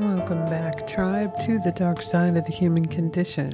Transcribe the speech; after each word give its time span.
Welcome 0.00 0.46
back, 0.46 0.86
tribe, 0.86 1.38
to 1.40 1.58
the 1.58 1.72
dark 1.72 2.00
side 2.00 2.34
of 2.34 2.46
the 2.46 2.52
human 2.52 2.86
condition. 2.86 3.52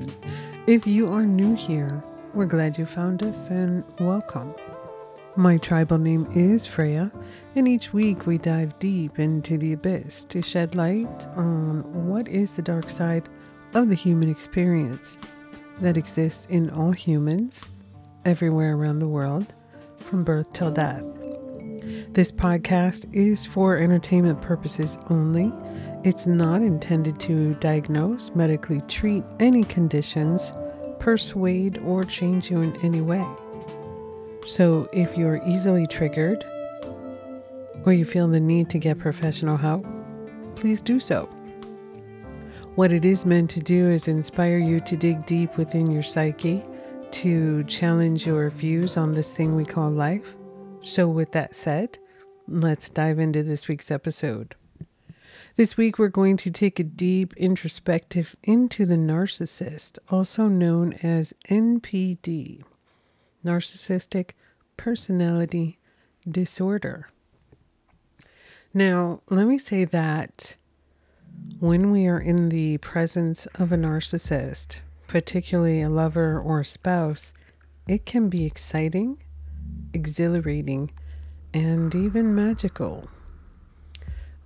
If 0.69 0.87
you 0.87 1.13
are 1.13 1.27
new 1.27 1.57
here, 1.57 2.01
we're 2.35 2.47
glad 2.47 2.79
you 2.79 2.87
found 2.87 3.25
us 3.25 3.51
and 3.51 3.83
welcome. 3.99 4.55
My 5.35 5.57
tribal 5.57 5.99
name 5.99 6.25
is 6.33 6.65
Freya, 6.65 7.11
and 7.57 7.67
each 7.67 7.93
week 7.93 8.27
we 8.27 8.39
dive 8.39 8.79
deep 8.79 9.19
into 9.19 9.59
the 9.59 9.73
abyss 9.73 10.25
to 10.27 10.41
shed 10.41 10.77
light 10.77 11.27
on 11.35 12.07
what 12.07 12.29
is 12.29 12.53
the 12.53 12.63
dark 12.63 12.91
side 12.91 13.29
of 13.75 13.89
the 13.89 13.97
human 13.97 14.31
experience 14.31 15.19
that 15.81 15.97
exists 15.97 16.47
in 16.47 16.71
all 16.71 16.93
humans 16.93 17.71
everywhere 18.25 18.77
around 18.77 19.01
the 19.01 19.09
world, 19.09 19.53
from 19.97 20.23
birth 20.23 20.53
till 20.53 20.71
death. 20.71 21.03
This 22.11 22.31
podcast 22.31 23.13
is 23.13 23.45
for 23.45 23.79
entertainment 23.79 24.41
purposes 24.43 24.97
only. 25.11 25.53
It's 26.07 26.29
not 26.29 26.63
intended 26.63 27.19
to 27.23 27.55
diagnose, 27.55 28.33
medically 28.33 28.81
treat 28.83 29.25
any 29.41 29.65
conditions, 29.65 30.53
persuade, 31.01 31.79
or 31.79 32.05
change 32.05 32.49
you 32.49 32.61
in 32.61 32.77
any 32.77 33.01
way. 33.01 33.27
So 34.45 34.89
if 34.93 35.19
you're 35.19 35.43
easily 35.45 35.85
triggered 35.85 36.45
or 37.85 37.93
you 37.93 38.05
feel 38.05 38.29
the 38.29 38.39
need 38.39 38.71
to 38.71 38.79
get 38.79 39.01
professional 39.01 39.57
help, 39.57 39.85
please 40.55 40.81
do 40.81 41.01
so. 41.01 41.25
What 42.77 42.93
it 42.93 43.05
is 43.05 43.27
meant 43.27 43.51
to 43.51 43.61
do 43.61 43.89
is 43.89 44.07
inspire 44.07 44.59
you 44.59 44.79
to 44.83 44.97
dig 44.97 45.27
deep 45.27 45.57
within 45.57 45.91
your 45.91 46.05
psyche, 46.05 46.63
to 47.11 47.65
challenge 47.65 48.25
your 48.25 48.49
views 48.51 48.97
on 48.97 49.11
this 49.11 49.33
thing 49.33 49.57
we 49.57 49.65
call 49.65 49.91
life. 49.91 50.37
So, 50.83 51.09
with 51.09 51.33
that 51.33 51.57
said, 51.57 51.99
let's 52.47 52.91
dive 52.91 53.19
into 53.19 53.43
this 53.43 53.67
week's 53.67 53.91
episode. 53.91 54.55
This 55.57 55.79
week, 55.79 55.99
we're 55.99 56.09
going 56.09 56.37
to 56.37 56.51
take 56.51 56.79
a 56.79 56.85
deep 56.85 57.33
introspective 57.35 58.37
into 58.43 58.85
the 58.85 58.97
narcissist, 58.97 59.99
also 60.11 60.49
known 60.49 60.93
as 61.03 61.33
NPD, 61.49 62.63
Narcissistic 63.43 64.33
Personality 64.77 65.79
Disorder. 66.31 67.09
Now, 68.75 69.23
let 69.31 69.47
me 69.47 69.57
say 69.57 69.87
that 69.87 70.59
when 71.59 71.91
we 71.91 72.07
are 72.07 72.21
in 72.21 72.51
the 72.51 72.77
presence 72.77 73.47
of 73.55 73.73
a 73.73 73.77
narcissist, 73.77 74.81
particularly 75.07 75.81
a 75.81 75.89
lover 75.89 76.39
or 76.39 76.61
a 76.61 76.67
spouse, 76.67 77.33
it 77.89 78.05
can 78.05 78.29
be 78.29 78.45
exciting, 78.45 79.23
exhilarating, 79.95 80.91
and 81.55 81.95
even 81.95 82.35
magical. 82.35 83.09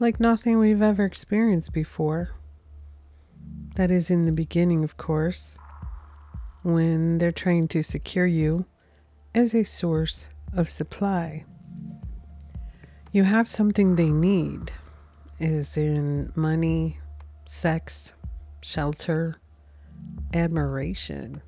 Like 0.01 0.19
nothing 0.19 0.59
we've 0.59 0.81
ever 0.81 1.05
experienced 1.05 1.75
before. 1.75 2.31
That 3.75 3.91
is 3.91 4.11
in 4.11 4.25
the 4.25 4.33
beginning, 4.33 4.83
of 4.83 4.97
course, 4.97 5.55
when 6.63 7.19
they're 7.19 7.31
trying 7.31 7.69
to 7.69 7.83
secure 7.83 8.25
you 8.25 8.65
as 9.35 9.55
a 9.55 9.63
source 9.63 10.27
of 10.55 10.71
supply. 10.71 11.45
You 13.13 13.25
have 13.25 13.47
something 13.47 13.97
they 13.97 14.09
need, 14.09 14.73
is 15.39 15.77
in 15.77 16.33
money, 16.35 16.99
sex, 17.45 18.15
shelter, 18.63 19.37
admiration, 20.33 21.43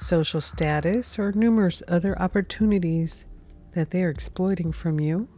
social 0.00 0.42
status, 0.42 1.18
or 1.18 1.32
numerous 1.32 1.82
other 1.88 2.20
opportunities 2.20 3.24
that 3.72 3.90
they 3.90 4.02
are 4.04 4.10
exploiting 4.10 4.70
from 4.70 5.00
you. 5.00 5.30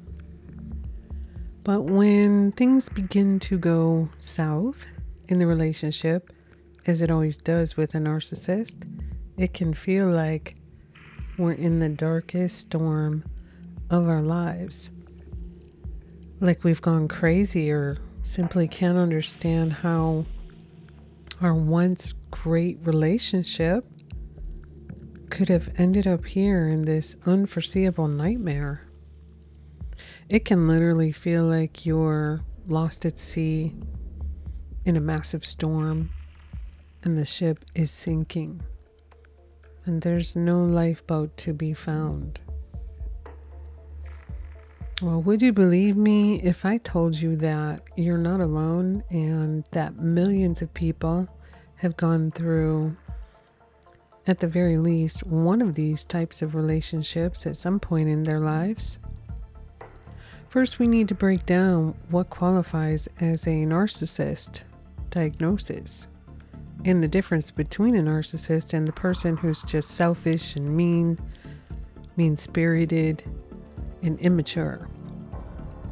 But 1.66 1.82
when 1.82 2.52
things 2.52 2.88
begin 2.88 3.40
to 3.40 3.58
go 3.58 4.08
south 4.20 4.86
in 5.26 5.40
the 5.40 5.48
relationship, 5.48 6.30
as 6.86 7.02
it 7.02 7.10
always 7.10 7.38
does 7.38 7.76
with 7.76 7.96
a 7.96 7.98
narcissist, 7.98 8.86
it 9.36 9.52
can 9.52 9.74
feel 9.74 10.06
like 10.06 10.54
we're 11.36 11.54
in 11.54 11.80
the 11.80 11.88
darkest 11.88 12.56
storm 12.60 13.24
of 13.90 14.08
our 14.08 14.22
lives. 14.22 14.92
Like 16.38 16.62
we've 16.62 16.80
gone 16.80 17.08
crazy 17.08 17.72
or 17.72 17.98
simply 18.22 18.68
can't 18.68 18.96
understand 18.96 19.72
how 19.72 20.24
our 21.40 21.52
once 21.52 22.14
great 22.30 22.78
relationship 22.84 23.84
could 25.30 25.48
have 25.48 25.72
ended 25.78 26.06
up 26.06 26.26
here 26.26 26.68
in 26.68 26.84
this 26.84 27.16
unforeseeable 27.26 28.06
nightmare. 28.06 28.85
It 30.28 30.44
can 30.44 30.66
literally 30.66 31.12
feel 31.12 31.44
like 31.44 31.86
you're 31.86 32.40
lost 32.66 33.04
at 33.04 33.16
sea 33.16 33.76
in 34.84 34.96
a 34.96 35.00
massive 35.00 35.44
storm 35.44 36.10
and 37.04 37.16
the 37.16 37.24
ship 37.24 37.64
is 37.76 37.92
sinking 37.92 38.60
and 39.84 40.02
there's 40.02 40.34
no 40.34 40.64
lifeboat 40.64 41.36
to 41.36 41.52
be 41.52 41.72
found. 41.72 42.40
Well, 45.00 45.22
would 45.22 45.42
you 45.42 45.52
believe 45.52 45.96
me 45.96 46.40
if 46.42 46.64
I 46.64 46.78
told 46.78 47.14
you 47.14 47.36
that 47.36 47.82
you're 47.96 48.18
not 48.18 48.40
alone 48.40 49.04
and 49.10 49.64
that 49.70 49.96
millions 49.96 50.60
of 50.60 50.74
people 50.74 51.28
have 51.76 51.96
gone 51.96 52.32
through, 52.32 52.96
at 54.26 54.40
the 54.40 54.48
very 54.48 54.78
least, 54.78 55.24
one 55.24 55.62
of 55.62 55.74
these 55.74 56.04
types 56.04 56.42
of 56.42 56.56
relationships 56.56 57.46
at 57.46 57.56
some 57.56 57.78
point 57.78 58.08
in 58.08 58.24
their 58.24 58.40
lives? 58.40 58.98
First, 60.56 60.78
we 60.78 60.86
need 60.86 61.08
to 61.08 61.14
break 61.14 61.44
down 61.44 61.94
what 62.08 62.30
qualifies 62.30 63.10
as 63.20 63.46
a 63.46 63.66
narcissist 63.66 64.62
diagnosis 65.10 66.08
and 66.82 67.02
the 67.02 67.08
difference 67.08 67.50
between 67.50 67.94
a 67.94 68.00
narcissist 68.00 68.72
and 68.72 68.88
the 68.88 68.92
person 68.94 69.36
who's 69.36 69.62
just 69.64 69.90
selfish 69.90 70.56
and 70.56 70.74
mean, 70.74 71.18
mean 72.16 72.38
spirited, 72.38 73.22
and 74.02 74.18
immature. 74.20 74.88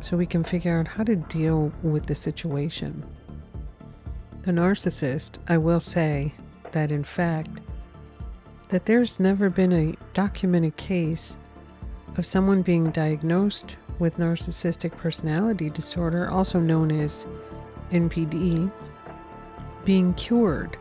So 0.01 0.17
we 0.17 0.25
can 0.25 0.43
figure 0.43 0.81
out 0.81 0.89
how 0.89 1.05
to 1.05 1.17
deal 1.17 1.71
with 1.83 2.07
the 2.07 2.15
situation. 2.15 3.05
The 4.45 4.53
narcissist, 4.53 5.41
I 5.47 5.59
will 5.59 5.79
say 5.79 6.33
that 6.73 6.91
in 6.91 7.05
fact, 7.05 7.61
that 8.71 8.87
there's 8.87 9.21
never 9.21 9.51
been 9.51 9.75
a 9.75 9.95
documented 10.15 10.79
case 10.79 11.37
of 12.17 12.25
someone 12.25 12.63
being 12.63 12.91
diagnosed 12.93 13.77
with 13.99 14.19
narcissistic 14.19 14.97
personality 14.97 15.71
disorder, 15.71 16.31
also 16.31 16.61
known 16.61 16.91
as 16.91 17.27
NPD, 17.91 18.71
being 19.85 20.15
cured 20.15 20.77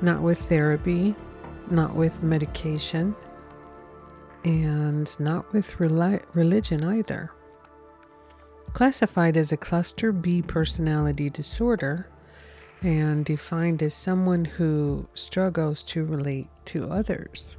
not 0.00 0.22
with 0.22 0.38
therapy, 0.48 1.14
not 1.70 1.94
with 1.94 2.22
medication, 2.22 3.14
and 4.44 5.18
not 5.18 5.52
with 5.52 5.72
reli- 5.72 6.22
religion 6.34 6.84
either. 6.84 7.30
Classified 8.72 9.36
as 9.36 9.50
a 9.50 9.56
cluster 9.56 10.12
B 10.12 10.42
personality 10.42 11.30
disorder 11.30 12.06
and 12.82 13.24
defined 13.24 13.82
as 13.82 13.94
someone 13.94 14.44
who 14.44 15.08
struggles 15.14 15.82
to 15.82 16.04
relate 16.04 16.48
to 16.66 16.88
others. 16.88 17.57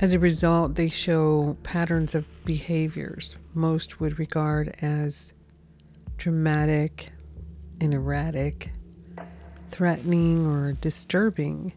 As 0.00 0.12
a 0.12 0.18
result, 0.18 0.74
they 0.74 0.88
show 0.88 1.56
patterns 1.62 2.14
of 2.14 2.26
behaviors 2.44 3.36
most 3.54 4.00
would 4.00 4.18
regard 4.18 4.74
as 4.82 5.32
dramatic 6.16 7.10
and 7.80 7.94
erratic 7.94 8.72
threatening 9.70 10.46
or 10.46 10.72
disturbing 10.72 11.72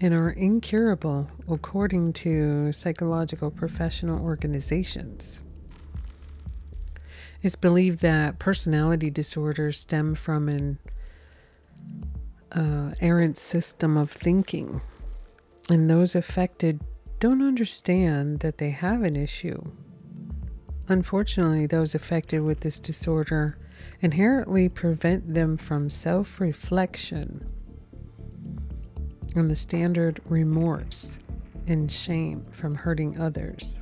and 0.00 0.14
are 0.14 0.30
incurable 0.30 1.28
according 1.50 2.12
to 2.12 2.72
psychological 2.72 3.50
professional 3.50 4.22
organizations. 4.22 5.42
It's 7.42 7.56
believed 7.56 8.00
that 8.00 8.38
personality 8.38 9.10
disorders 9.10 9.78
stem 9.78 10.14
from 10.14 10.48
an 10.48 10.78
uh, 12.52 12.94
errant 13.00 13.36
system 13.36 13.96
of 13.96 14.10
thinking, 14.10 14.80
and 15.68 15.90
those 15.90 16.14
affected 16.14 16.80
don't 17.20 17.42
understand 17.42 18.40
that 18.40 18.58
they 18.58 18.70
have 18.70 19.02
an 19.02 19.16
issue. 19.16 19.60
Unfortunately, 20.88 21.66
those 21.66 21.94
affected 21.94 22.40
with 22.40 22.60
this 22.60 22.78
disorder 22.78 23.58
inherently 24.00 24.68
prevent 24.68 25.34
them 25.34 25.56
from 25.56 25.90
self 25.90 26.40
reflection 26.40 27.46
and 29.34 29.50
the 29.50 29.56
standard 29.56 30.20
remorse 30.26 31.18
and 31.66 31.90
shame 31.90 32.46
from 32.50 32.74
hurting 32.74 33.20
others. 33.20 33.80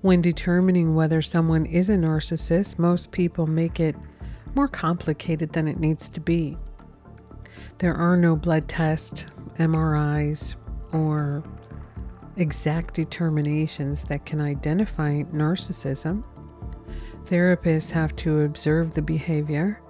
When 0.00 0.20
determining 0.20 0.94
whether 0.94 1.20
someone 1.20 1.66
is 1.66 1.88
a 1.88 1.96
narcissist, 1.96 2.78
most 2.78 3.12
people 3.12 3.46
make 3.46 3.78
it 3.78 3.94
more 4.54 4.68
complicated 4.68 5.52
than 5.52 5.68
it 5.68 5.78
needs 5.78 6.08
to 6.10 6.20
be. 6.20 6.56
There 7.78 7.94
are 7.94 8.16
no 8.16 8.34
blood 8.34 8.68
tests, 8.68 9.26
MRIs, 9.58 10.56
or 10.92 11.44
exact 12.36 12.94
determinations 12.94 14.04
that 14.04 14.24
can 14.24 14.40
identify 14.40 15.22
narcissism 15.24 16.24
Therapists 17.26 17.90
have 17.92 18.14
to 18.16 18.40
observe 18.40 18.94
the 18.94 19.02
behavior 19.02 19.80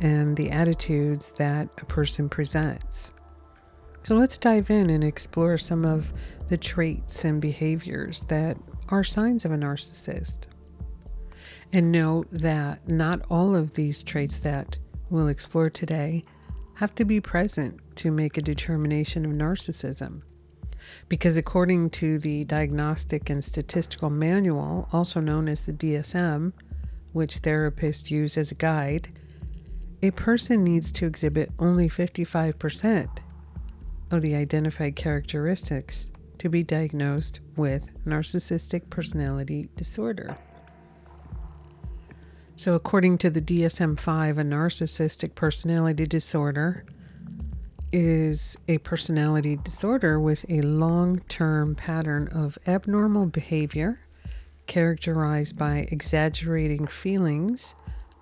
and 0.00 0.36
the 0.36 0.50
attitudes 0.50 1.32
that 1.36 1.68
a 1.78 1.84
person 1.84 2.28
presents. 2.28 3.12
So 4.04 4.14
let's 4.14 4.38
dive 4.38 4.70
in 4.70 4.90
and 4.90 5.02
explore 5.02 5.56
some 5.58 5.84
of 5.84 6.12
the 6.48 6.56
traits 6.56 7.24
and 7.24 7.40
behaviors 7.40 8.22
that 8.28 8.56
are 8.88 9.04
signs 9.04 9.44
of 9.44 9.52
a 9.52 9.56
narcissist. 9.56 10.46
And 11.72 11.90
note 11.90 12.28
that 12.30 12.88
not 12.88 13.22
all 13.30 13.56
of 13.56 13.74
these 13.74 14.02
traits 14.02 14.38
that 14.40 14.76
we'll 15.08 15.28
explore 15.28 15.70
today 15.70 16.24
have 16.74 16.94
to 16.96 17.04
be 17.04 17.20
present 17.20 17.80
to 17.96 18.10
make 18.10 18.36
a 18.36 18.42
determination 18.42 19.24
of 19.24 19.32
narcissism. 19.32 20.22
Because 21.08 21.36
according 21.36 21.90
to 21.90 22.18
the 22.18 22.44
Diagnostic 22.44 23.30
and 23.30 23.44
Statistical 23.44 24.10
Manual, 24.10 24.88
also 24.92 25.20
known 25.20 25.48
as 25.48 25.62
the 25.62 25.72
DSM, 25.72 26.52
which 27.12 27.42
therapists 27.42 28.10
use 28.10 28.36
as 28.36 28.50
a 28.50 28.56
guide, 28.56 29.08
a 30.02 30.10
person 30.10 30.64
needs 30.64 30.90
to 30.92 31.06
exhibit 31.06 31.52
only 31.58 31.88
55% 31.88 33.08
of 34.10 34.22
the 34.22 34.34
identified 34.34 34.96
characteristics 34.96 36.10
to 36.38 36.48
be 36.48 36.62
diagnosed 36.62 37.40
with 37.56 37.86
narcissistic 38.04 38.90
personality 38.90 39.68
disorder. 39.76 40.36
So, 42.56 42.74
according 42.74 43.18
to 43.18 43.30
the 43.30 43.40
DSM 43.40 43.98
5, 43.98 44.38
a 44.38 44.42
narcissistic 44.42 45.34
personality 45.34 46.06
disorder 46.06 46.84
is 47.92 48.56
a 48.68 48.78
personality 48.78 49.56
disorder 49.56 50.18
with 50.18 50.44
a 50.48 50.62
long 50.62 51.20
term 51.28 51.74
pattern 51.74 52.28
of 52.28 52.58
abnormal 52.66 53.26
behavior 53.26 54.00
characterized 54.66 55.58
by 55.58 55.86
exaggerating 55.90 56.86
feelings 56.86 57.74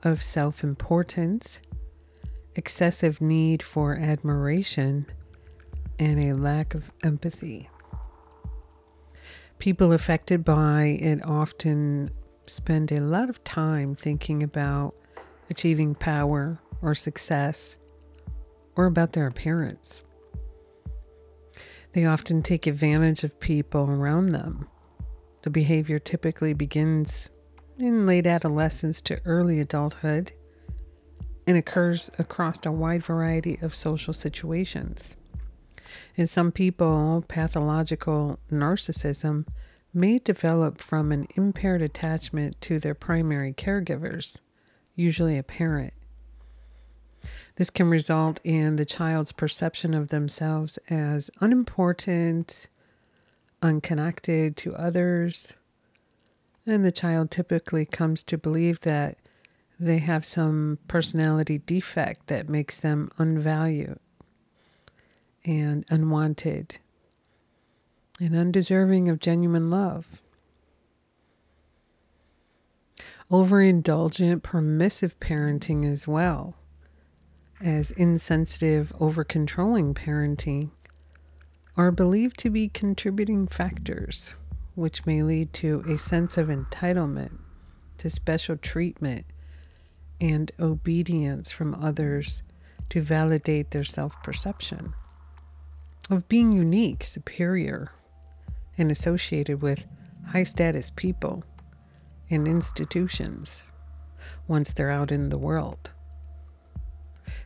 of 0.03 0.23
self 0.23 0.65
importance, 0.65 1.61
excessive 2.57 3.21
need 3.21 3.63
for 3.63 3.95
admiration, 3.95 5.07
and 5.99 6.19
a 6.19 6.33
lack 6.33 6.75
of 6.75 6.91
empathy. 7.05 7.71
People 9.59 9.93
affected 9.93 10.45
by 10.45 10.99
it 11.01 11.25
often 11.25 12.11
spend 12.47 12.91
a 12.91 13.01
lot 13.01 13.31
of 13.31 13.45
time 13.45 13.95
thinking 13.95 14.43
about 14.43 14.95
achieving 15.51 15.95
power 15.95 16.59
or 16.83 16.95
success 16.95 17.77
or 18.81 18.87
about 18.87 19.13
their 19.13 19.27
appearance. 19.27 20.05
They 21.93 22.07
often 22.07 22.43
take 22.43 22.67
advantage 22.67 23.25
of 23.25 23.39
people 23.39 23.83
around 23.83 24.31
them. 24.31 24.69
The 25.43 25.51
behavior 25.51 25.99
typically 25.99 26.55
begins 26.55 27.29
in 27.79 28.07
late 28.07 28.27
adolescence 28.27 29.03
to 29.03 29.21
early 29.27 29.61
adulthood 29.61 30.33
and 31.47 31.59
occurs 31.59 32.11
across 32.19 32.65
a 32.65 32.73
wide 32.73 33.05
variety 33.05 33.59
of 33.61 33.75
social 33.75 34.15
situations. 34.15 35.15
In 36.17 36.27
some 36.27 36.51
people, 36.51 37.23
pathological 37.29 38.39
narcissism 38.51 39.47
may 39.93 40.19
develop 40.19 40.81
from 40.81 41.13
an 41.13 41.27
impaired 41.37 41.83
attachment 41.83 42.59
to 42.63 42.79
their 42.79 42.95
primary 42.95 43.53
caregivers, 43.53 44.39
usually 44.95 45.37
a 45.37 45.43
parent. 45.43 45.93
This 47.61 47.69
can 47.69 47.91
result 47.91 48.41
in 48.43 48.77
the 48.77 48.87
child's 48.87 49.33
perception 49.33 49.93
of 49.93 50.09
themselves 50.09 50.79
as 50.89 51.31
unimportant, 51.43 52.71
unconnected 53.61 54.57
to 54.57 54.75
others, 54.77 55.53
and 56.65 56.87
the 56.87 56.91
child 56.91 57.31
typically 57.31 57.85
comes 57.85 58.23
to 58.23 58.39
believe 58.39 58.81
that 58.81 59.19
they 59.79 59.99
have 59.99 60.25
some 60.25 60.79
personality 60.89 61.59
defect 61.59 62.29
that 62.29 62.49
makes 62.49 62.79
them 62.79 63.11
unvalued 63.19 63.99
and 65.45 65.85
unwanted 65.91 66.79
and 68.19 68.35
undeserving 68.35 69.11
of 69.11 69.21
genuine 69.21 69.69
love. 69.69 70.23
Overindulgent, 73.31 74.43
permissive 74.43 75.21
parenting, 75.21 75.85
as 75.85 76.09
well 76.09 76.55
as 77.61 77.91
insensitive, 77.93 78.93
over 79.01 79.25
controlling 79.25 79.95
parenting, 79.95 80.71
are 81.77 81.91
believed 81.91 82.39
to 82.39 82.51
be 82.51 82.69
contributing 82.69 83.47
factors 83.47 84.35
which 84.75 85.05
may 85.05 85.23
lead 85.23 85.53
to 85.53 85.85
a 85.87 85.99
sense 85.99 86.39
of 86.39 86.49
entitlement 86.49 87.39
to 87.99 88.09
special 88.09 88.57
treatment 88.57 89.27
and 90.21 90.53
obedience 90.59 91.51
from 91.53 91.75
others 91.75 92.43
to 92.89 93.01
validate 93.01 93.71
their 93.71 93.85
self 93.85 94.21
perception 94.23 94.95
of 96.09 96.29
being 96.29 96.53
unique, 96.53 97.05
superior, 97.05 97.93
and 98.77 98.91
associated 98.91 99.63
with 99.63 99.87
high 100.29 100.43
status 100.43 100.91
people 100.91 101.45
and 102.31 102.49
institutions 102.49 103.65
once 104.49 104.73
they're 104.73 104.91
out 104.91 105.13
in 105.13 105.29
the 105.29 105.39
world. 105.39 105.91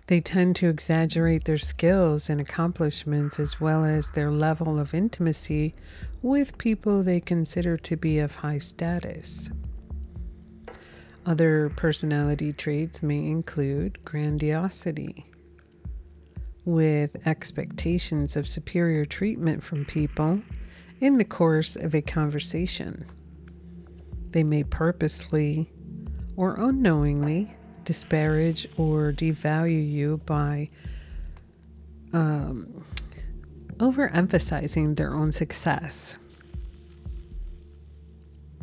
They 0.07 0.21
tend 0.21 0.57
to 0.57 0.69
exaggerate 0.69 1.45
their 1.45 1.57
skills 1.57 2.29
and 2.29 2.41
accomplishments 2.41 3.41
as 3.41 3.59
well 3.59 3.85
as 3.85 4.11
their 4.11 4.31
level 4.31 4.79
of 4.79 4.93
intimacy 4.93 5.75
with 6.21 6.59
people 6.59 7.03
they 7.03 7.21
consider 7.21 7.79
to 7.79 7.97
be 7.97 8.19
of 8.19 8.37
high 8.37 8.59
status. 8.59 9.51
Other 11.25 11.71
personality 11.71 12.53
traits 12.53 13.03
may 13.03 13.27
include 13.27 14.05
grandiosity, 14.05 15.25
with 16.67 17.27
expectations 17.27 18.37
of 18.37 18.47
superior 18.47 19.07
treatment 19.07 19.63
from 19.63 19.87
people 19.87 20.43
in 21.01 21.17
the 21.17 21.25
course 21.25 21.77
of 21.77 21.95
a 21.95 22.03
conversation. 22.03 23.07
They 24.31 24.45
may 24.45 24.65
purposely 24.65 25.71
or 26.37 26.57
unknowingly 26.57 27.57
disparage 27.85 28.67
or 28.77 29.13
devalue 29.13 29.91
you 29.91 30.21
by 30.27 30.69
um, 32.13 32.85
overemphasizing 33.79 34.97
their 34.97 35.15
own 35.15 35.33
success. 35.33 36.17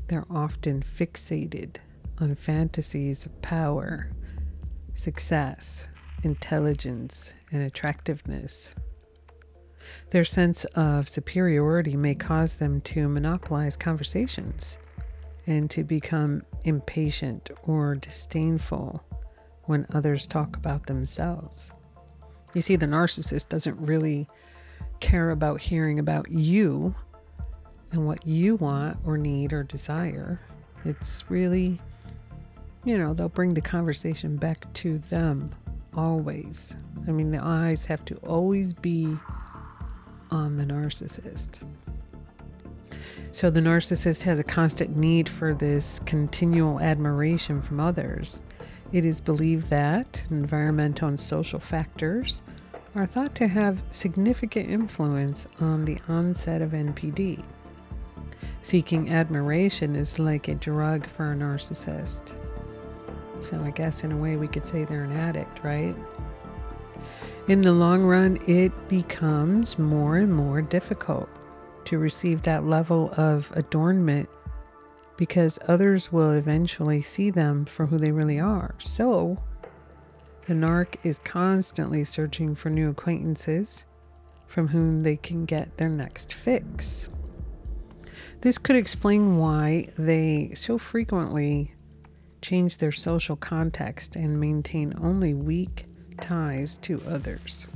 They're 0.07 0.25
often 0.29 0.83
fixated 0.83 1.77
on 2.19 2.35
fantasies 2.35 3.25
of 3.25 3.41
power, 3.41 4.09
success, 4.93 5.87
intelligence, 6.23 7.33
and 7.51 7.63
attractiveness. 7.63 8.71
Their 10.11 10.25
sense 10.25 10.65
of 10.65 11.09
superiority 11.09 11.95
may 11.95 12.15
cause 12.15 12.55
them 12.55 12.81
to 12.81 13.07
monopolize 13.07 13.75
conversations 13.75 14.77
and 15.47 15.69
to 15.71 15.83
become 15.83 16.43
impatient 16.63 17.49
or 17.63 17.95
disdainful 17.95 19.03
when 19.65 19.85
others 19.93 20.25
talk 20.25 20.55
about 20.55 20.87
themselves. 20.87 21.73
You 22.53 22.61
see, 22.61 22.75
the 22.75 22.85
narcissist 22.85 23.49
doesn't 23.49 23.79
really 23.79 24.27
care 24.99 25.29
about 25.31 25.61
hearing 25.61 25.99
about 25.99 26.29
you 26.29 26.95
and 27.91 28.05
what 28.05 28.25
you 28.25 28.55
want 28.55 28.97
or 29.05 29.17
need 29.17 29.53
or 29.53 29.63
desire. 29.63 30.39
It's 30.85 31.23
really, 31.29 31.79
you 32.83 32.97
know, 32.97 33.13
they'll 33.13 33.29
bring 33.29 33.53
the 33.53 33.61
conversation 33.61 34.37
back 34.37 34.71
to 34.73 34.97
them 34.97 35.51
always. 35.95 36.75
I 37.07 37.11
mean, 37.11 37.31
the 37.31 37.43
eyes 37.43 37.85
have 37.85 38.03
to 38.05 38.15
always 38.17 38.73
be 38.73 39.15
on 40.29 40.57
the 40.57 40.63
narcissist. 40.65 41.61
So 43.31 43.49
the 43.49 43.61
narcissist 43.61 44.21
has 44.23 44.39
a 44.39 44.43
constant 44.43 44.95
need 44.95 45.29
for 45.29 45.53
this 45.53 45.99
continual 46.05 46.79
admiration 46.79 47.61
from 47.61 47.79
others. 47.79 48.41
It 48.91 49.05
is 49.05 49.21
believed 49.21 49.69
that 49.69 50.25
environmental 50.29 51.07
and 51.07 51.19
social 51.19 51.59
factors 51.59 52.41
are 52.93 53.05
thought 53.05 53.33
to 53.35 53.47
have 53.47 53.81
significant 53.91 54.69
influence 54.69 55.47
on 55.61 55.85
the 55.85 55.97
onset 56.09 56.61
of 56.61 56.71
NPD. 56.71 57.41
Seeking 58.61 59.09
admiration 59.11 59.95
is 59.95 60.19
like 60.19 60.49
a 60.49 60.55
drug 60.55 61.07
for 61.07 61.31
a 61.31 61.35
narcissist. 61.35 62.33
So, 63.39 63.59
I 63.61 63.71
guess 63.71 64.03
in 64.03 64.11
a 64.11 64.17
way 64.17 64.35
we 64.35 64.47
could 64.47 64.67
say 64.67 64.83
they're 64.83 65.05
an 65.05 65.13
addict, 65.13 65.63
right? 65.63 65.95
In 67.47 67.61
the 67.61 67.71
long 67.71 68.03
run, 68.03 68.37
it 68.45 68.71
becomes 68.87 69.79
more 69.79 70.17
and 70.17 70.33
more 70.33 70.61
difficult 70.61 71.29
to 71.85 71.97
receive 71.97 72.43
that 72.43 72.65
level 72.65 73.13
of 73.17 73.51
adornment 73.55 74.29
because 75.21 75.59
others 75.67 76.11
will 76.11 76.31
eventually 76.31 76.99
see 76.99 77.29
them 77.29 77.63
for 77.63 77.85
who 77.85 77.99
they 77.99 78.09
really 78.09 78.39
are. 78.39 78.73
So, 78.79 79.37
the 80.47 80.55
narc 80.55 80.95
is 81.03 81.19
constantly 81.19 82.03
searching 82.03 82.55
for 82.55 82.71
new 82.71 82.89
acquaintances 82.89 83.85
from 84.47 84.69
whom 84.69 85.01
they 85.01 85.17
can 85.17 85.45
get 85.45 85.77
their 85.77 85.89
next 85.89 86.33
fix. 86.33 87.07
This 88.41 88.57
could 88.57 88.75
explain 88.75 89.37
why 89.37 89.89
they 89.95 90.53
so 90.55 90.79
frequently 90.79 91.75
change 92.41 92.77
their 92.77 92.91
social 92.91 93.35
context, 93.35 94.15
and 94.15 94.39
maintain 94.39 94.91
only 94.99 95.35
weak 95.35 95.85
ties 96.19 96.79
to 96.79 96.99
others. 97.07 97.67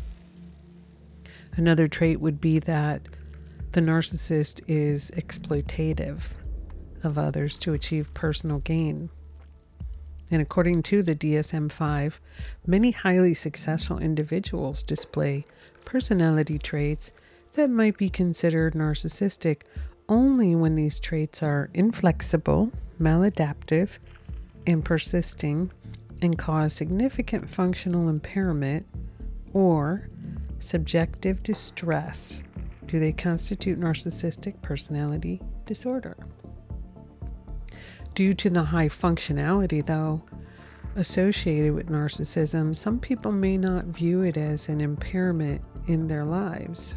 Another 1.56 1.88
trait 1.88 2.20
would 2.20 2.42
be 2.42 2.58
that 2.58 3.04
the 3.74 3.82
narcissist 3.82 4.64
is 4.68 5.12
exploitative 5.12 6.34
of 7.06 7.18
others 7.18 7.58
to 7.60 7.74
achieve 7.74 8.14
personal 8.14 8.60
gain. 8.60 9.10
And 10.32 10.42
according 10.42 10.84
to 10.84 11.04
the 11.04 11.16
DSM 11.16 11.72
5, 11.72 12.20
many 12.66 12.92
highly 12.92 13.34
successful 13.34 14.00
individuals 14.00 14.84
display 14.84 15.46
personality 15.86 16.58
traits 16.58 17.12
that 17.54 17.70
might 17.70 17.98
be 17.98 18.10
considered 18.10 18.74
narcissistic 18.74 19.62
only 20.10 20.56
when 20.56 20.76
these 20.76 21.00
traits 21.00 21.42
are 21.42 21.70
inflexible, 21.74 22.72
maladaptive, 23.00 23.90
and 24.68 24.84
persisting 24.84 25.72
and 26.22 26.38
cause 26.38 26.74
significant 26.74 27.50
functional 27.50 28.10
impairment 28.10 28.86
or 29.54 30.10
subjective 30.60 31.44
distress. 31.44 32.42
Do 32.88 33.00
they 33.00 33.12
constitute 33.12 33.80
narcissistic 33.80 34.62
personality 34.62 35.42
disorder? 35.66 36.18
Due 38.15 38.34
to 38.34 38.50
the 38.50 38.63
high 38.63 38.88
functionality, 38.88 39.86
though, 39.86 40.24
associated 40.95 41.74
with 41.74 41.89
narcissism, 41.89 42.74
some 42.74 42.98
people 42.98 43.34
may 43.34 43.57
not 43.57 43.84
view 43.88 44.22
it 44.22 44.38
as 44.38 44.69
an 44.69 44.79
impairment 44.79 45.62
in 45.88 46.07
their 46.07 46.24
lives. 46.24 46.95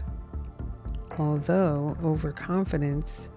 Although 1.18 1.96
overconfidence 2.04 3.28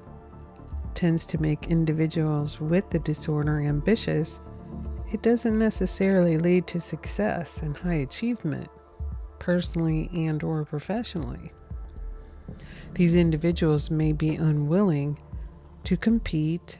tends 0.93 1.25
to 1.25 1.41
make 1.41 1.71
individuals 1.71 2.61
with 2.61 2.87
the 2.91 2.99
disorder 2.99 3.59
ambitious, 3.59 4.39
it 5.11 5.23
doesn't 5.23 5.57
necessarily 5.57 6.37
lead 6.37 6.67
to 6.67 6.79
success 6.79 7.63
and 7.63 7.75
high 7.75 7.95
achievement, 7.95 8.69
personally 9.39 10.07
and 10.13 10.43
or 10.43 10.63
professionally. 10.65 11.51
These 12.93 13.15
individuals 13.15 13.89
may 13.89 14.13
be 14.13 14.35
unwilling 14.35 15.17
to 15.85 15.97
compete 15.97 16.77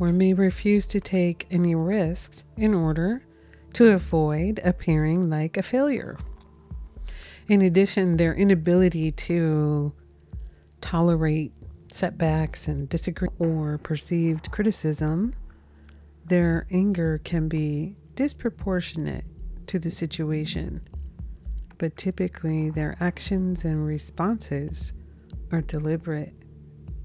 or 0.00 0.12
may 0.12 0.32
refuse 0.32 0.86
to 0.86 0.98
take 0.98 1.46
any 1.50 1.74
risks 1.74 2.42
in 2.56 2.74
order 2.74 3.22
to 3.74 3.88
avoid 3.90 4.58
appearing 4.64 5.30
like 5.30 5.56
a 5.56 5.62
failure. 5.62 6.18
In 7.46 7.62
addition, 7.62 8.16
their 8.16 8.34
inability 8.34 9.12
to 9.12 9.92
tolerate 10.80 11.52
setbacks 11.88 12.66
and 12.66 12.88
disagree 12.88 13.28
or 13.38 13.78
perceived 13.78 14.50
criticism, 14.50 15.34
their 16.24 16.66
anger 16.70 17.20
can 17.22 17.48
be 17.48 17.96
disproportionate 18.14 19.24
to 19.66 19.78
the 19.78 19.90
situation, 19.90 20.80
but 21.78 21.96
typically 21.96 22.70
their 22.70 22.96
actions 23.00 23.64
and 23.64 23.84
responses 23.84 24.92
are 25.52 25.60
deliberate 25.60 26.34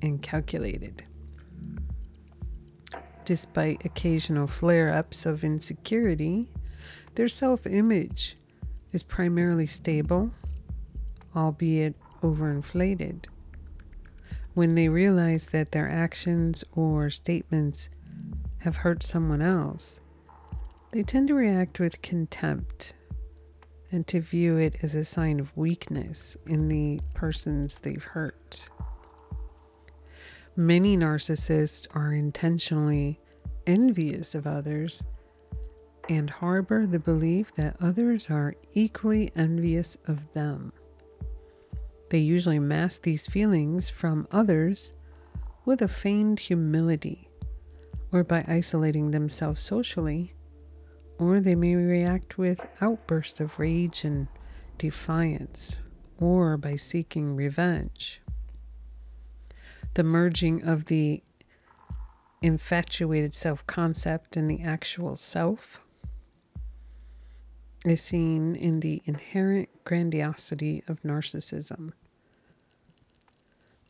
and 0.02 0.22
calculated. 0.22 1.04
Despite 3.26 3.84
occasional 3.84 4.46
flare 4.46 4.94
ups 4.94 5.26
of 5.26 5.44
insecurity, 5.44 6.48
their 7.16 7.28
self 7.28 7.66
image 7.66 8.38
is 8.94 9.02
primarily 9.02 9.66
stable, 9.66 10.30
albeit 11.36 11.96
overinflated. 12.22 13.26
When 14.54 14.76
they 14.76 14.90
realize 14.90 15.48
that 15.48 15.72
their 15.72 15.90
actions 15.90 16.64
or 16.74 17.10
statements 17.10 17.90
have 18.60 18.78
hurt 18.78 19.02
someone 19.02 19.42
else, 19.42 20.00
they 20.92 21.02
tend 21.02 21.28
to 21.30 21.34
react 21.34 21.80
with 21.80 22.04
contempt 22.04 22.94
and 23.92 24.06
to 24.06 24.20
view 24.20 24.56
it 24.58 24.78
as 24.84 24.94
a 24.94 25.04
sign 25.04 25.40
of 25.40 25.56
weakness 25.58 26.38
in 26.46 26.70
the 26.70 27.00
persons 27.16 27.80
they've 27.80 28.04
hurt. 28.04 28.70
Many 30.58 30.96
narcissists 30.96 31.86
are 31.94 32.14
intentionally 32.14 33.20
envious 33.68 34.36
of 34.36 34.48
others 34.48 35.04
and 36.08 36.30
harbor 36.30 36.86
the 36.86 37.00
belief 37.00 37.54
that 37.56 37.76
others 37.82 38.30
are 38.30 38.56
equally 38.74 39.32
envious 39.36 39.98
of 40.08 40.32
them. 40.32 40.72
They 42.10 42.20
usually 42.20 42.60
mask 42.60 43.02
these 43.02 43.28
feelings 43.28 43.90
from 43.90 44.30
others 44.32 44.94
with 45.66 45.82
a 45.82 45.90
feigned 45.90 46.40
humility 46.40 47.28
or 48.14 48.24
by 48.24 48.46
isolating 48.48 49.12
themselves 49.12 49.62
socially, 49.62 50.36
or 51.20 51.42
they 51.42 51.56
may 51.56 51.76
react 51.76 52.38
with 52.38 52.66
outbursts 52.80 53.42
of 53.42 53.60
rage 53.60 54.06
and 54.06 54.30
defiance, 54.78 55.80
or 56.18 56.56
by 56.56 56.78
seeking 56.78 57.36
revenge 57.36 58.22
the 59.96 60.04
merging 60.04 60.64
of 60.64 60.86
the 60.86 61.24
infatuated 62.42 63.34
self 63.34 63.66
concept 63.66 64.38
and 64.38 64.50
the 64.50 64.62
actual 64.62 65.16
self 65.16 65.80
is 67.86 68.02
seen 68.02 68.56
in 68.56 68.82
the 68.82 69.02
inherent 69.06 69.70
grandiosity 69.84 70.84
of 70.88 71.02
narcissism. 71.02 71.94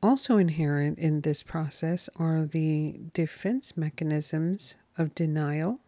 Also 0.03 0.37
inherent 0.37 0.99
in 0.99 1.21
this 1.21 1.41
process 1.41 2.09
are 2.17 2.45
the 2.45 2.99
defense 3.13 3.75
mechanisms 3.75 4.75
of 4.97 5.15
denial, 5.15 5.79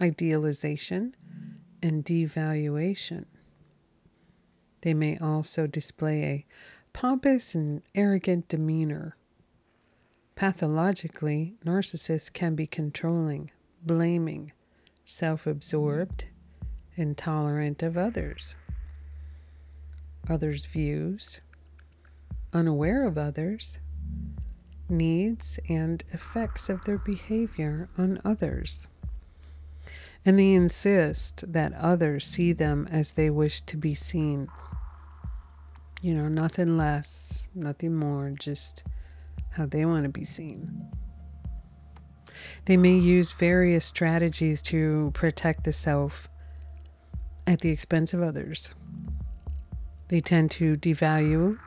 idealization, 0.00 1.14
and 1.82 2.04
devaluation. 2.04 3.26
They 4.80 4.94
may 4.94 5.18
also 5.18 5.66
display 5.66 6.24
a 6.24 6.46
pompous 6.92 7.54
and 7.54 7.82
arrogant 7.94 8.48
demeanor 8.48 9.16
Pathologically, 10.36 11.54
narcissists 11.64 12.30
can 12.30 12.54
be 12.54 12.66
controlling, 12.66 13.50
blaming, 13.82 14.52
self 15.06 15.46
absorbed, 15.46 16.26
intolerant 16.94 17.82
of 17.82 17.96
others, 17.96 18.54
others' 20.28 20.66
views, 20.66 21.40
unaware 22.52 23.06
of 23.06 23.16
others' 23.16 23.78
needs 24.90 25.58
and 25.70 26.04
effects 26.12 26.68
of 26.68 26.84
their 26.84 26.98
behavior 26.98 27.88
on 27.96 28.20
others. 28.22 28.88
And 30.22 30.38
they 30.38 30.52
insist 30.52 31.50
that 31.50 31.72
others 31.72 32.26
see 32.26 32.52
them 32.52 32.86
as 32.90 33.12
they 33.12 33.30
wish 33.30 33.62
to 33.62 33.78
be 33.78 33.94
seen. 33.94 34.48
You 36.02 36.12
know, 36.12 36.28
nothing 36.28 36.76
less, 36.76 37.46
nothing 37.54 37.94
more, 37.94 38.30
just 38.38 38.84
how 39.56 39.66
they 39.66 39.84
want 39.84 40.04
to 40.04 40.10
be 40.10 40.24
seen. 40.24 40.86
They 42.66 42.76
may 42.76 42.96
use 42.96 43.32
various 43.32 43.84
strategies 43.84 44.60
to 44.62 45.10
protect 45.14 45.64
the 45.64 45.72
self 45.72 46.28
at 47.46 47.60
the 47.60 47.70
expense 47.70 48.12
of 48.12 48.22
others. 48.22 48.74
They 50.08 50.20
tend 50.20 50.50
to 50.52 50.76
devalue, 50.76 51.58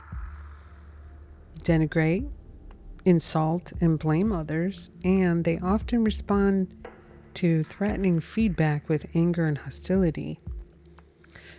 denigrate, 1.62 2.30
insult, 3.06 3.74
and 3.82 3.98
blame 3.98 4.32
others, 4.32 4.90
and 5.04 5.44
they 5.44 5.58
often 5.60 6.04
respond 6.04 6.88
to 7.36 7.64
threatening 7.64 8.20
feedback 8.20 8.88
with 8.88 9.06
anger 9.16 9.46
and 9.46 9.58
hostility. 9.58 10.40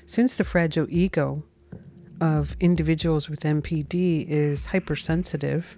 Since 0.06 0.37
the 0.37 0.44
fragile 0.44 0.87
ego 0.90 1.44
of 2.20 2.56
individuals 2.60 3.28
with 3.28 3.40
NPD 3.40 4.26
is 4.28 4.66
hypersensitive, 4.66 5.76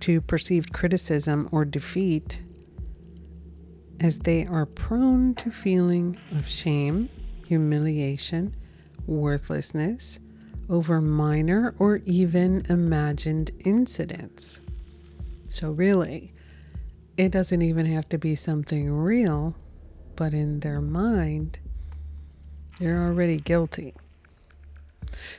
to 0.00 0.20
perceived 0.20 0.72
criticism 0.72 1.48
or 1.52 1.64
defeat, 1.64 2.42
as 4.00 4.18
they 4.20 4.46
are 4.46 4.66
prone 4.66 5.34
to 5.34 5.50
feeling 5.50 6.18
of 6.32 6.46
shame, 6.46 7.08
humiliation, 7.46 8.54
worthlessness 9.06 10.20
over 10.68 11.00
minor 11.00 11.74
or 11.78 12.00
even 12.04 12.66
imagined 12.68 13.50
incidents. 13.60 14.60
So, 15.44 15.70
really, 15.70 16.34
it 17.16 17.30
doesn't 17.30 17.62
even 17.62 17.86
have 17.86 18.08
to 18.10 18.18
be 18.18 18.34
something 18.34 18.90
real, 18.90 19.54
but 20.16 20.34
in 20.34 20.60
their 20.60 20.80
mind, 20.80 21.58
they're 22.78 23.02
already 23.02 23.38
guilty. 23.38 23.94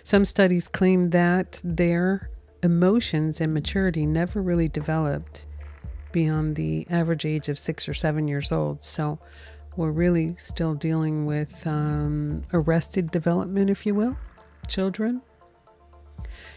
Some 0.04 0.26
studies 0.26 0.68
claim 0.68 1.12
that 1.12 1.62
their 1.64 2.32
emotions 2.64 3.42
and 3.42 3.54
maturity 3.54 4.06
never 4.06 4.42
really 4.42 4.68
developed 4.68 5.46
beyond 6.12 6.56
the 6.56 6.88
average 6.90 7.26
age 7.26 7.50
of 7.50 7.60
six 7.60 7.88
or 7.88 7.94
seven 7.94 8.28
years 8.28 8.52
old. 8.52 8.84
So 8.84 9.20
we're 9.76 9.92
really 9.92 10.36
still 10.38 10.74
dealing 10.74 11.26
with 11.26 11.66
um, 11.68 12.44
arrested 12.52 13.12
development, 13.12 13.70
if 13.70 13.86
you 13.86 13.94
will, 13.94 14.18
children. 14.68 15.22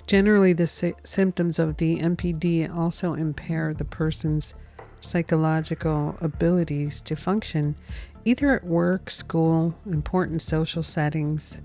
Generally, 0.07 0.55
the 0.55 0.67
sy- 0.67 0.95
symptoms 1.05 1.59
of 1.59 1.77
the 1.77 1.99
NPD 1.99 2.75
also 2.75 3.15
impair 3.15 3.75
the 3.75 3.85
person's 3.85 4.55
psychological 5.01 6.17
abilities 6.21 7.01
to 7.03 7.17
function 7.17 7.77
either 8.25 8.55
at 8.55 8.65
work, 8.65 9.09
school, 9.11 9.75
important 9.87 10.43
social 10.43 10.83
settings. 10.83 11.61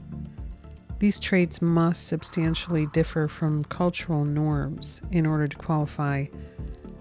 These 1.00 1.20
traits 1.20 1.62
must 1.62 2.08
substantially 2.08 2.88
differ 2.88 3.28
from 3.28 3.66
cultural 3.66 4.24
norms 4.24 5.02
in 5.12 5.26
order 5.26 5.48
to 5.48 5.58
qualify 5.58 6.28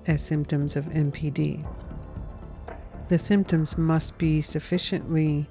as 0.07 0.23
symptoms 0.23 0.77
of 0.77 0.87
NPD. 0.87 1.67
The 3.09 3.19
symptoms 3.19 3.79
must 3.79 4.19
be 4.19 4.43
sufficiently 4.43 5.49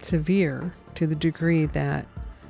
severe 0.00 0.72
to 0.94 1.06
the 1.06 1.14
degree 1.14 1.66
that 1.66 2.06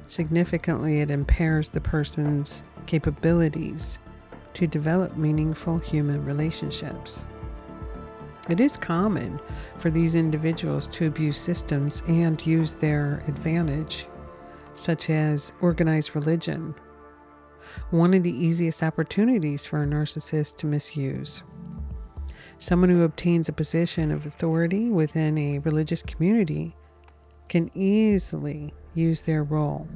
significantly 0.06 1.00
it 1.00 1.10
impairs 1.10 1.70
the 1.70 1.80
person's 1.80 2.62
capabilities 2.86 3.98
to 4.54 4.66
develop 4.66 5.16
meaningful 5.16 5.78
human 5.78 6.24
relationships. 6.24 7.24
It 8.50 8.58
is 8.58 8.76
common 8.76 9.40
for 9.78 9.90
these 9.90 10.16
individuals 10.16 10.88
to 10.88 11.06
abuse 11.06 11.38
systems 11.38 12.02
and 12.08 12.44
use 12.44 12.74
their 12.74 13.22
advantage, 13.28 14.06
such 14.74 15.08
as 15.08 15.52
organized 15.60 16.16
religion, 16.16 16.74
one 17.90 18.12
of 18.12 18.24
the 18.24 18.36
easiest 18.36 18.82
opportunities 18.82 19.66
for 19.66 19.82
a 19.82 19.86
narcissist 19.86 20.56
to 20.56 20.66
misuse. 20.66 21.44
Someone 22.58 22.90
who 22.90 23.04
obtains 23.04 23.48
a 23.48 23.52
position 23.52 24.10
of 24.10 24.26
authority 24.26 24.90
within 24.90 25.38
a 25.38 25.60
religious 25.60 26.02
community 26.02 26.74
can 27.48 27.70
easily 27.72 28.74
use 28.94 29.20
their 29.20 29.44
role 29.44 29.86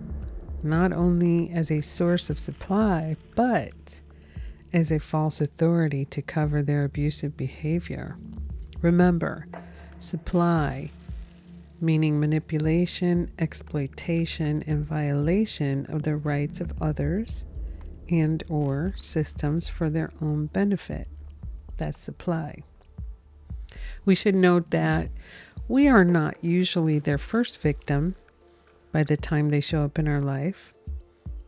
not 0.62 0.92
only 0.92 1.50
as 1.50 1.70
a 1.70 1.82
source 1.82 2.30
of 2.30 2.38
supply, 2.38 3.16
but 3.34 4.00
as 4.72 4.90
a 4.90 4.98
false 4.98 5.40
authority 5.40 6.04
to 6.06 6.22
cover 6.22 6.62
their 6.62 6.84
abusive 6.84 7.36
behavior. 7.36 8.16
Remember, 8.84 9.46
supply 9.98 10.90
meaning 11.80 12.20
manipulation, 12.20 13.30
exploitation, 13.38 14.62
and 14.66 14.84
violation 14.84 15.86
of 15.86 16.02
the 16.02 16.16
rights 16.16 16.60
of 16.60 16.74
others 16.82 17.44
and 18.10 18.44
or 18.50 18.92
systems 18.98 19.70
for 19.70 19.88
their 19.88 20.12
own 20.20 20.46
benefit. 20.48 21.08
That's 21.78 21.98
supply. 21.98 22.58
We 24.04 24.14
should 24.14 24.34
note 24.34 24.70
that 24.72 25.08
we 25.66 25.88
are 25.88 26.04
not 26.04 26.44
usually 26.44 26.98
their 26.98 27.16
first 27.16 27.60
victim 27.60 28.16
by 28.92 29.02
the 29.02 29.16
time 29.16 29.48
they 29.48 29.62
show 29.62 29.82
up 29.82 29.98
in 29.98 30.06
our 30.06 30.20
life. 30.20 30.74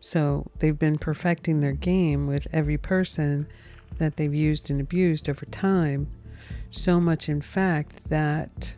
So 0.01 0.51
they've 0.59 0.79
been 0.79 0.97
perfecting 0.97 1.61
their 1.61 1.73
game 1.73 2.27
with 2.27 2.47
every 2.51 2.79
person 2.79 3.47
that 3.99 4.17
they've 4.17 4.35
used 4.35 4.71
and 4.71 4.81
abused 4.81 5.29
over 5.29 5.45
time. 5.45 6.09
So 6.71 7.01
much, 7.01 7.29
in 7.29 7.41
fact, 7.41 8.09
that 8.11 8.77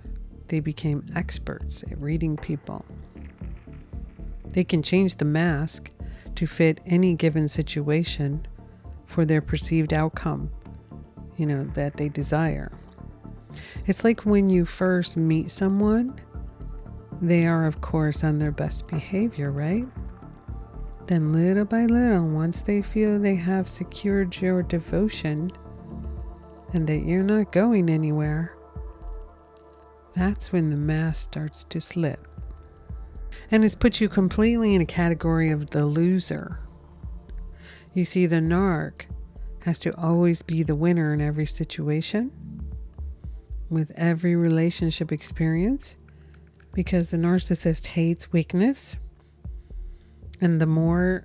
they 0.48 0.60
became 0.60 1.06
experts 1.14 1.82
at 1.90 2.00
reading 2.00 2.36
people. 2.36 2.84
They 4.46 4.64
can 4.64 4.82
change 4.82 5.16
the 5.16 5.24
mask 5.24 5.90
to 6.34 6.46
fit 6.46 6.80
any 6.86 7.14
given 7.14 7.48
situation 7.48 8.46
for 9.06 9.24
their 9.24 9.40
perceived 9.40 9.92
outcome, 9.92 10.48
you 11.36 11.46
know, 11.46 11.64
that 11.74 11.96
they 11.96 12.08
desire. 12.08 12.72
It's 13.86 14.04
like 14.04 14.24
when 14.24 14.48
you 14.48 14.64
first 14.64 15.16
meet 15.16 15.50
someone 15.50 16.18
they 17.20 17.46
are, 17.46 17.66
of 17.66 17.80
course, 17.80 18.22
on 18.22 18.38
their 18.38 18.52
best 18.52 18.86
behavior, 18.86 19.50
right? 19.50 19.86
Then, 21.06 21.32
little 21.32 21.64
by 21.64 21.86
little, 21.86 22.28
once 22.28 22.62
they 22.62 22.82
feel 22.82 23.18
they 23.18 23.34
have 23.34 23.68
secured 23.68 24.40
your 24.40 24.62
devotion 24.62 25.50
and 26.72 26.86
that 26.86 27.04
you're 27.04 27.22
not 27.22 27.52
going 27.52 27.88
anywhere, 27.88 28.56
that's 30.14 30.52
when 30.52 30.70
the 30.70 30.76
mask 30.76 31.24
starts 31.24 31.64
to 31.64 31.80
slip. 31.80 32.26
And 33.50 33.64
it's 33.64 33.74
put 33.74 34.00
you 34.00 34.08
completely 34.08 34.74
in 34.74 34.80
a 34.82 34.86
category 34.86 35.50
of 35.50 35.70
the 35.70 35.86
loser. 35.86 36.60
You 37.94 38.04
see, 38.04 38.26
the 38.26 38.36
narc 38.36 39.06
has 39.60 39.78
to 39.80 39.96
always 39.96 40.42
be 40.42 40.62
the 40.62 40.74
winner 40.74 41.14
in 41.14 41.20
every 41.20 41.46
situation. 41.46 42.32
With 43.70 43.90
every 43.96 44.34
relationship 44.34 45.12
experience, 45.12 45.94
because 46.72 47.10
the 47.10 47.16
narcissist 47.16 47.88
hates 47.88 48.32
weakness. 48.32 48.96
And 50.40 50.60
the 50.60 50.66
more 50.66 51.24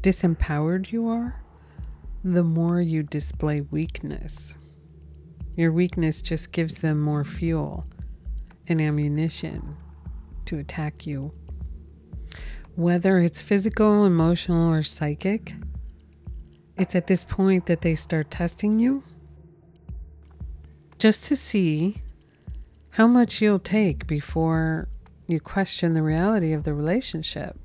disempowered 0.00 0.92
you 0.92 1.08
are, 1.08 1.42
the 2.22 2.44
more 2.44 2.80
you 2.80 3.02
display 3.02 3.62
weakness. 3.62 4.54
Your 5.58 5.72
weakness 5.72 6.22
just 6.22 6.52
gives 6.52 6.78
them 6.78 7.00
more 7.00 7.24
fuel 7.24 7.84
and 8.68 8.80
ammunition 8.80 9.76
to 10.44 10.56
attack 10.56 11.04
you. 11.04 11.32
Whether 12.76 13.18
it's 13.18 13.42
physical, 13.42 14.04
emotional, 14.04 14.72
or 14.72 14.84
psychic, 14.84 15.54
it's 16.76 16.94
at 16.94 17.08
this 17.08 17.24
point 17.24 17.66
that 17.66 17.80
they 17.80 17.96
start 17.96 18.30
testing 18.30 18.78
you 18.78 19.02
just 20.96 21.24
to 21.24 21.34
see 21.34 22.02
how 22.90 23.08
much 23.08 23.42
you'll 23.42 23.58
take 23.58 24.06
before 24.06 24.86
you 25.26 25.40
question 25.40 25.94
the 25.94 26.04
reality 26.04 26.52
of 26.52 26.62
the 26.62 26.72
relationship. 26.72 27.58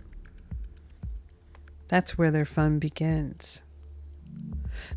That's 1.90 2.18
where 2.18 2.32
their 2.32 2.44
fun 2.44 2.80
begins. 2.80 3.62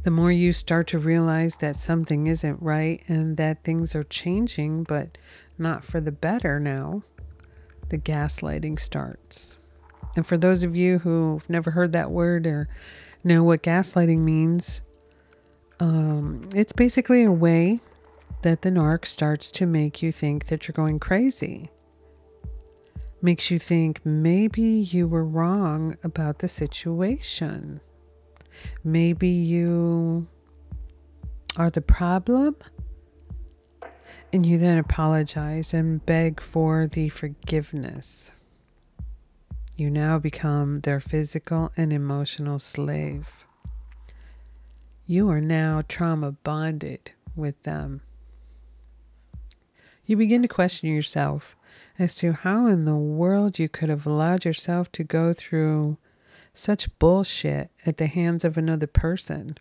The 0.03 0.11
more 0.11 0.33
you 0.33 0.53
start 0.53 0.87
to 0.89 0.99
realize 0.99 1.57
that 1.57 1.77
something 1.77 2.27
isn't 2.27 2.63
right 2.63 3.03
and 3.09 3.37
that 3.37 3.65
things 3.65 3.95
are 3.95 4.05
changing, 4.05 4.85
but 4.85 5.19
not 5.59 5.85
for 5.85 6.01
the 6.01 6.13
better 6.13 6.61
now, 6.61 7.03
the 7.89 7.99
gaslighting 7.99 8.79
starts. 8.81 9.59
And 10.17 10.27
for 10.27 10.37
those 10.37 10.65
of 10.65 10.75
you 10.75 10.99
who've 11.01 11.49
never 11.49 11.73
heard 11.73 11.93
that 11.93 12.11
word 12.11 12.47
or 12.47 12.69
know 13.23 13.45
what 13.45 13.63
gaslighting 13.63 14.21
means, 14.21 14.81
um, 15.79 16.49
it's 16.55 16.73
basically 16.73 17.23
a 17.25 17.33
way 17.33 17.81
that 18.43 18.63
the 18.63 18.71
narc 18.71 19.05
starts 19.07 19.51
to 19.51 19.67
make 19.67 20.03
you 20.03 20.13
think 20.13 20.47
that 20.47 20.67
you're 20.67 20.73
going 20.73 20.99
crazy. 20.99 21.71
Makes 23.21 23.51
you 23.51 23.59
think 23.59 24.01
maybe 24.05 24.63
you 24.63 25.09
were 25.09 25.25
wrong 25.25 25.97
about 26.05 26.39
the 26.39 26.49
situation. 26.49 27.81
Maybe 28.85 29.29
you 29.29 30.27
are 31.57 31.71
the 31.71 31.81
problem. 31.81 32.57
And 34.33 34.45
you 34.45 34.59
then 34.59 34.79
apologize 34.79 35.73
and 35.73 36.05
beg 36.05 36.41
for 36.41 36.87
the 36.87 37.09
forgiveness. 37.09 38.33
You 39.77 39.91
now 39.91 40.19
become 40.19 40.81
their 40.81 41.01
physical 41.01 41.71
and 41.77 41.93
emotional 41.93 42.59
slave. 42.59 43.47
You 45.07 45.31
are 45.31 45.41
now 45.41 45.83
trauma 45.87 46.33
bonded 46.33 47.13
with 47.35 47.63
them 47.63 48.03
you 50.07 50.17
begin 50.17 50.41
to 50.43 50.49
question 50.49 50.89
yourself 50.89 51.57
as 51.99 52.15
to 52.15 52.33
how 52.33 52.67
in 52.69 52.85
the 52.85 52.95
world 52.95 53.59
you 53.59 53.69
could 53.69 53.89
have 53.89 54.07
allowed 54.07 54.45
yourself 54.45 54.91
to 54.93 55.03
go 55.03 55.35
through 55.35 55.99
such 56.57 56.99
bullshit 56.99 57.71
at 57.85 57.99
the 57.99 58.07
hands 58.07 58.45
of 58.45 58.57
another 58.57 58.87
person. 58.87 59.59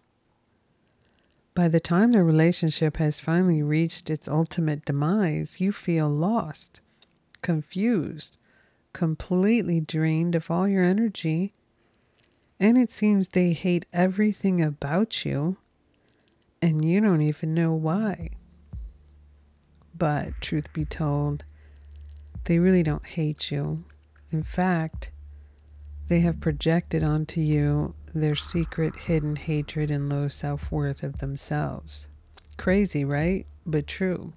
By 1.54 1.68
the 1.68 1.80
time 1.80 2.12
the 2.12 2.24
relationship 2.24 2.98
has 2.98 3.20
finally 3.20 3.62
reached 3.62 4.10
its 4.10 4.28
ultimate 4.28 4.86
demise, 4.86 5.62
you 5.62 5.72
feel 5.72 6.10
lost, 6.10 6.82
confused, 7.42 8.38
completely 8.94 9.80
drained 9.80 10.36
of 10.36 10.50
all 10.50 10.68
your 10.68 10.84
energy, 10.84 11.54
and 12.60 12.78
it 12.78 12.90
seems 12.90 13.28
they 13.28 13.54
hate 13.54 13.86
everything 13.92 14.62
about 14.62 15.26
you, 15.26 15.58
and 16.62 16.84
you 16.84 17.02
don't 17.02 17.22
even 17.22 17.54
know 17.54 17.74
why. 17.74 18.30
But 19.98 20.40
truth 20.42 20.72
be 20.74 20.86
told, 20.86 21.46
they 22.46 22.60
really 22.60 22.84
don't 22.84 23.06
hate 23.06 23.52
you. 23.52 23.86
In 24.32 24.44
fact, 24.44 25.12
they 26.08 26.20
have 26.22 26.40
projected 26.40 27.04
onto 27.04 27.42
you 27.42 27.96
their 28.14 28.36
secret 28.36 28.96
hidden 28.96 29.36
hatred 29.36 29.92
and 29.92 30.10
low 30.10 30.28
self 30.28 30.72
worth 30.72 31.04
of 31.04 31.20
themselves. 31.20 32.08
Crazy, 32.58 33.04
right? 33.04 33.46
But 33.66 33.88
true. 33.88 34.34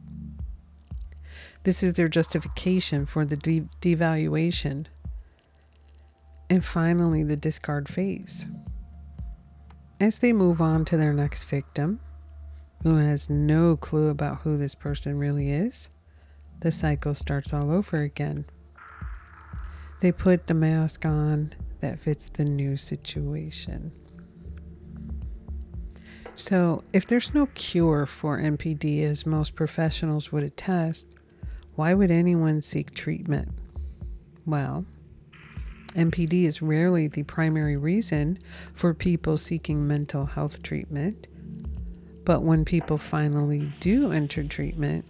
This 1.63 1.83
is 1.83 1.95
their 1.95 2.09
justification 2.09 3.07
for 3.07 3.25
the 3.25 3.37
de- 3.37 3.69
devaluation. 3.81 4.87
And 6.51 6.65
finally, 6.65 7.23
the 7.23 7.37
discard 7.37 7.89
phase. 7.89 8.49
As 10.01 10.19
they 10.19 10.33
move 10.33 10.61
on 10.61 10.85
to 10.87 10.97
their 10.97 11.13
next 11.13 11.45
victim, 11.45 12.01
who 12.83 12.97
has 12.97 13.29
no 13.29 13.77
clue 13.77 14.09
about 14.09 14.39
who 14.39 14.57
this 14.57 14.75
person 14.75 15.19
really 15.19 15.51
is, 15.51 15.91
the 16.61 16.71
cycle 16.71 17.15
starts 17.15 17.53
all 17.53 17.71
over 17.71 18.01
again. 18.01 18.47
They 20.01 20.13
put 20.13 20.47
the 20.47 20.55
mask 20.55 21.05
on 21.05 21.53
that 21.81 21.99
fits 21.99 22.29
the 22.29 22.45
new 22.45 22.77
situation. 22.77 23.93
So, 26.37 26.85
if 26.93 27.05
there's 27.05 27.35
no 27.35 27.47
cure 27.55 28.07
for 28.07 28.39
NPD, 28.39 29.03
as 29.03 29.27
most 29.27 29.57
professionals 29.57 30.31
would 30.31 30.45
attest, 30.45 31.15
why 31.75 31.95
would 31.95 32.13
anyone 32.13 32.63
seek 32.63 32.95
treatment? 32.95 33.51
Well, 34.47 34.85
NPD 35.95 36.45
is 36.45 36.63
rarely 36.63 37.09
the 37.09 37.25
primary 37.25 37.77
reason 37.77 38.39
for 38.73 38.95
people 38.95 39.37
seeking 39.37 39.89
mental 39.89 40.27
health 40.27 40.63
treatment. 40.63 41.27
But 42.25 42.43
when 42.43 42.65
people 42.65 42.99
finally 42.99 43.73
do 43.81 44.13
enter 44.13 44.45
treatment, 44.45 45.05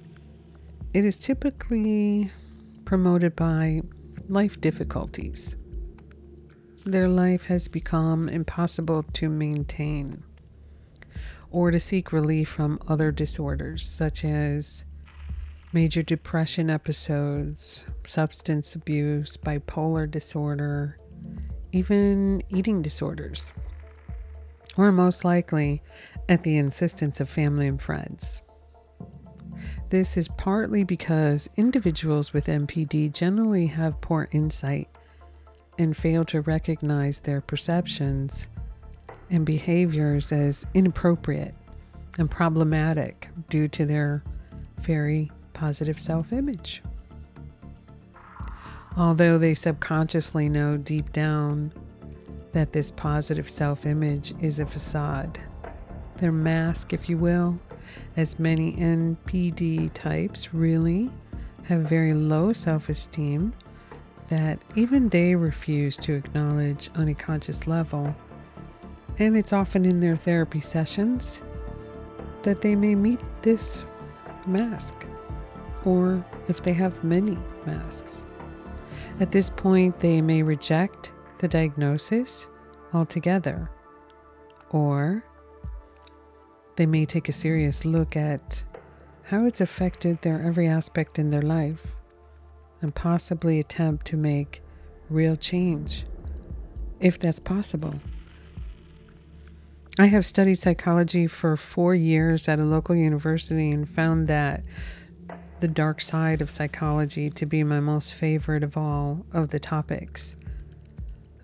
it 0.94 1.04
is 1.04 1.16
typically 1.16 2.30
promoted 2.86 3.36
by 3.36 3.82
life 4.28 4.60
difficulties. 4.60 5.56
Their 6.84 7.08
life 7.08 7.46
has 7.46 7.66
become 7.68 8.28
impossible 8.28 9.02
to 9.14 9.28
maintain 9.28 10.22
or 11.50 11.70
to 11.70 11.80
seek 11.80 12.12
relief 12.12 12.48
from 12.48 12.78
other 12.86 13.10
disorders 13.10 13.84
such 13.84 14.24
as 14.24 14.84
major 15.72 16.02
depression 16.02 16.70
episodes, 16.70 17.86
substance 18.06 18.74
abuse, 18.74 19.36
bipolar 19.36 20.10
disorder, 20.10 20.98
even 21.72 22.42
eating 22.50 22.82
disorders, 22.82 23.52
or 24.76 24.92
most 24.92 25.24
likely 25.24 25.82
at 26.28 26.42
the 26.42 26.58
insistence 26.58 27.20
of 27.20 27.28
family 27.28 27.66
and 27.66 27.80
friends. 27.80 28.42
This 29.90 30.18
is 30.18 30.28
partly 30.28 30.84
because 30.84 31.48
individuals 31.56 32.34
with 32.34 32.46
NPD 32.46 33.10
generally 33.10 33.68
have 33.68 34.02
poor 34.02 34.28
insight 34.32 34.88
and 35.78 35.96
fail 35.96 36.26
to 36.26 36.42
recognize 36.42 37.20
their 37.20 37.40
perceptions 37.40 38.48
and 39.30 39.46
behaviors 39.46 40.30
as 40.30 40.66
inappropriate 40.74 41.54
and 42.18 42.30
problematic 42.30 43.30
due 43.48 43.66
to 43.68 43.86
their 43.86 44.22
very 44.80 45.30
positive 45.54 45.98
self 45.98 46.34
image. 46.34 46.82
Although 48.94 49.38
they 49.38 49.54
subconsciously 49.54 50.50
know 50.50 50.76
deep 50.76 51.12
down 51.12 51.72
that 52.52 52.72
this 52.72 52.90
positive 52.90 53.48
self 53.48 53.86
image 53.86 54.34
is 54.42 54.60
a 54.60 54.66
facade, 54.66 55.40
their 56.18 56.32
mask, 56.32 56.92
if 56.92 57.08
you 57.08 57.16
will, 57.16 57.58
as 58.16 58.38
many 58.38 58.72
NPD 58.72 59.92
types 59.92 60.52
really 60.52 61.10
have 61.64 61.82
very 61.82 62.14
low 62.14 62.52
self 62.52 62.88
esteem 62.88 63.52
that 64.28 64.58
even 64.74 65.08
they 65.08 65.34
refuse 65.34 65.96
to 65.96 66.14
acknowledge 66.14 66.90
on 66.94 67.08
a 67.08 67.14
conscious 67.14 67.66
level. 67.66 68.14
And 69.18 69.36
it's 69.36 69.52
often 69.52 69.84
in 69.84 70.00
their 70.00 70.16
therapy 70.16 70.60
sessions 70.60 71.42
that 72.42 72.60
they 72.60 72.74
may 72.74 72.94
meet 72.94 73.20
this 73.42 73.84
mask 74.46 75.06
or 75.84 76.24
if 76.48 76.62
they 76.62 76.72
have 76.72 77.02
many 77.02 77.36
masks. 77.66 78.24
At 79.20 79.32
this 79.32 79.50
point, 79.50 79.98
they 80.00 80.20
may 80.20 80.42
reject 80.42 81.12
the 81.38 81.48
diagnosis 81.48 82.46
altogether, 82.92 83.70
or 84.70 85.24
they 86.78 86.86
may 86.86 87.04
take 87.04 87.28
a 87.28 87.32
serious 87.32 87.84
look 87.84 88.16
at 88.16 88.62
how 89.24 89.44
it's 89.44 89.60
affected 89.60 90.22
their 90.22 90.40
every 90.40 90.68
aspect 90.68 91.18
in 91.18 91.30
their 91.30 91.42
life 91.42 91.88
and 92.80 92.94
possibly 92.94 93.58
attempt 93.58 94.06
to 94.06 94.16
make 94.16 94.62
real 95.10 95.34
change, 95.34 96.06
if 97.00 97.18
that's 97.18 97.40
possible. 97.40 97.96
I 99.98 100.06
have 100.06 100.24
studied 100.24 100.54
psychology 100.54 101.26
for 101.26 101.56
four 101.56 101.96
years 101.96 102.46
at 102.46 102.60
a 102.60 102.64
local 102.64 102.94
university 102.94 103.72
and 103.72 103.90
found 103.90 104.28
that 104.28 104.62
the 105.58 105.66
dark 105.66 106.00
side 106.00 106.40
of 106.40 106.48
psychology 106.48 107.28
to 107.28 107.44
be 107.44 107.64
my 107.64 107.80
most 107.80 108.14
favorite 108.14 108.62
of 108.62 108.76
all 108.76 109.26
of 109.32 109.50
the 109.50 109.58
topics. 109.58 110.36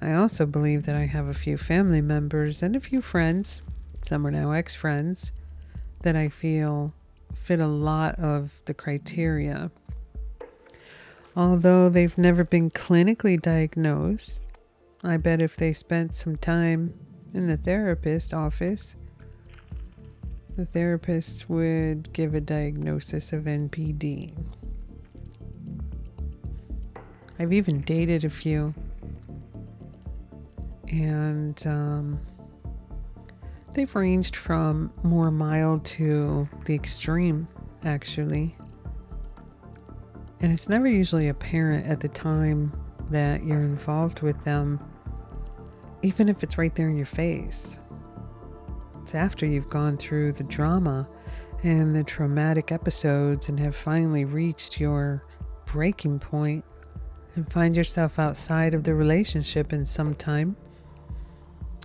I 0.00 0.12
also 0.12 0.46
believe 0.46 0.86
that 0.86 0.94
I 0.94 1.06
have 1.06 1.26
a 1.26 1.34
few 1.34 1.58
family 1.58 2.00
members 2.00 2.62
and 2.62 2.76
a 2.76 2.80
few 2.80 3.02
friends, 3.02 3.62
some 4.06 4.26
are 4.26 4.30
now 4.30 4.52
ex 4.52 4.74
friends, 4.74 5.32
that 6.02 6.16
I 6.16 6.28
feel 6.28 6.92
fit 7.34 7.60
a 7.60 7.66
lot 7.66 8.18
of 8.18 8.52
the 8.66 8.74
criteria. 8.74 9.70
Although 11.36 11.88
they've 11.88 12.16
never 12.16 12.44
been 12.44 12.70
clinically 12.70 13.40
diagnosed, 13.40 14.40
I 15.02 15.16
bet 15.16 15.42
if 15.42 15.56
they 15.56 15.72
spent 15.72 16.14
some 16.14 16.36
time 16.36 16.94
in 17.34 17.48
the 17.48 17.56
therapist 17.56 18.32
office, 18.32 18.94
the 20.56 20.64
therapist 20.64 21.50
would 21.50 22.12
give 22.12 22.34
a 22.34 22.40
diagnosis 22.40 23.32
of 23.32 23.44
NPD. 23.44 24.32
I've 27.38 27.52
even 27.52 27.80
dated 27.80 28.24
a 28.24 28.30
few, 28.30 28.72
and 30.88 31.66
um, 31.66 32.20
they've 33.74 33.94
ranged 33.94 34.37
from 34.37 34.92
more 35.02 35.30
mild 35.30 35.84
to 35.84 36.48
the 36.64 36.74
extreme, 36.74 37.48
actually. 37.84 38.56
And 40.40 40.52
it's 40.52 40.68
never 40.68 40.87
usually 40.87 41.28
apparent 41.28 41.87
at 41.87 42.00
the 42.00 42.08
time 42.08 42.72
that 43.10 43.44
you're 43.44 43.62
involved 43.62 44.22
with 44.22 44.42
them, 44.44 44.80
even 46.02 46.28
if 46.28 46.42
it's 46.42 46.58
right 46.58 46.74
there 46.74 46.88
in 46.88 46.96
your 46.96 47.06
face. 47.06 47.78
It's 49.02 49.14
after 49.14 49.46
you've 49.46 49.70
gone 49.70 49.96
through 49.96 50.32
the 50.32 50.44
drama 50.44 51.08
and 51.62 51.94
the 51.94 52.04
traumatic 52.04 52.72
episodes 52.72 53.48
and 53.48 53.58
have 53.60 53.76
finally 53.76 54.24
reached 54.24 54.80
your 54.80 55.24
breaking 55.66 56.18
point 56.18 56.64
and 57.34 57.50
find 57.50 57.76
yourself 57.76 58.18
outside 58.18 58.74
of 58.74 58.84
the 58.84 58.94
relationship 58.94 59.72
in 59.72 59.84
some 59.84 60.14
time. 60.14 60.56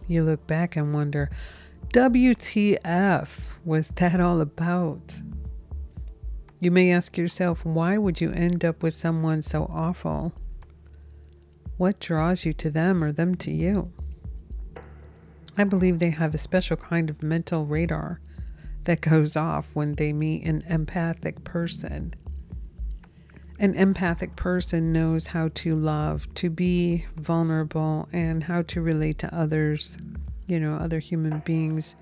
You 0.07 0.23
look 0.23 0.45
back 0.47 0.75
and 0.75 0.93
wonder, 0.93 1.29
WTF 1.93 3.29
was 3.65 3.87
that 3.95 4.19
all 4.19 4.41
about? 4.41 5.21
You 6.59 6.69
may 6.69 6.91
ask 6.91 7.17
yourself, 7.17 7.65
why 7.65 7.97
would 7.97 8.21
you 8.21 8.31
end 8.31 8.63
up 8.63 8.83
with 8.83 8.93
someone 8.93 9.41
so 9.41 9.63
awful? 9.73 10.33
What 11.77 11.99
draws 11.99 12.45
you 12.45 12.53
to 12.53 12.69
them 12.69 13.03
or 13.03 13.11
them 13.11 13.33
to 13.37 13.51
you? 13.51 13.91
I 15.57 15.63
believe 15.63 15.97
they 15.97 16.11
have 16.11 16.35
a 16.35 16.37
special 16.37 16.77
kind 16.77 17.09
of 17.09 17.23
mental 17.23 17.65
radar 17.65 18.21
that 18.83 19.01
goes 19.01 19.35
off 19.35 19.69
when 19.73 19.93
they 19.93 20.13
meet 20.13 20.45
an 20.45 20.63
empathic 20.69 21.43
person. 21.43 22.13
An 23.57 23.73
empathic 23.73 24.35
person 24.35 24.93
knows 24.93 25.27
how 25.27 25.49
to 25.55 25.75
love, 25.75 26.31
to 26.35 26.51
be 26.51 27.07
vulnerable, 27.15 28.07
and 28.13 28.43
how 28.43 28.61
to 28.61 28.79
relate 28.79 29.17
to 29.17 29.35
others, 29.35 29.97
you 30.49 30.59
know, 30.59 30.75
other 30.75 30.99
human 30.99 31.39
beings 31.39 31.95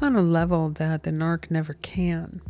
on 0.00 0.16
a 0.16 0.22
level 0.22 0.68
that 0.70 1.04
the 1.04 1.10
narc 1.10 1.50
never 1.50 1.74
can. 1.74 2.40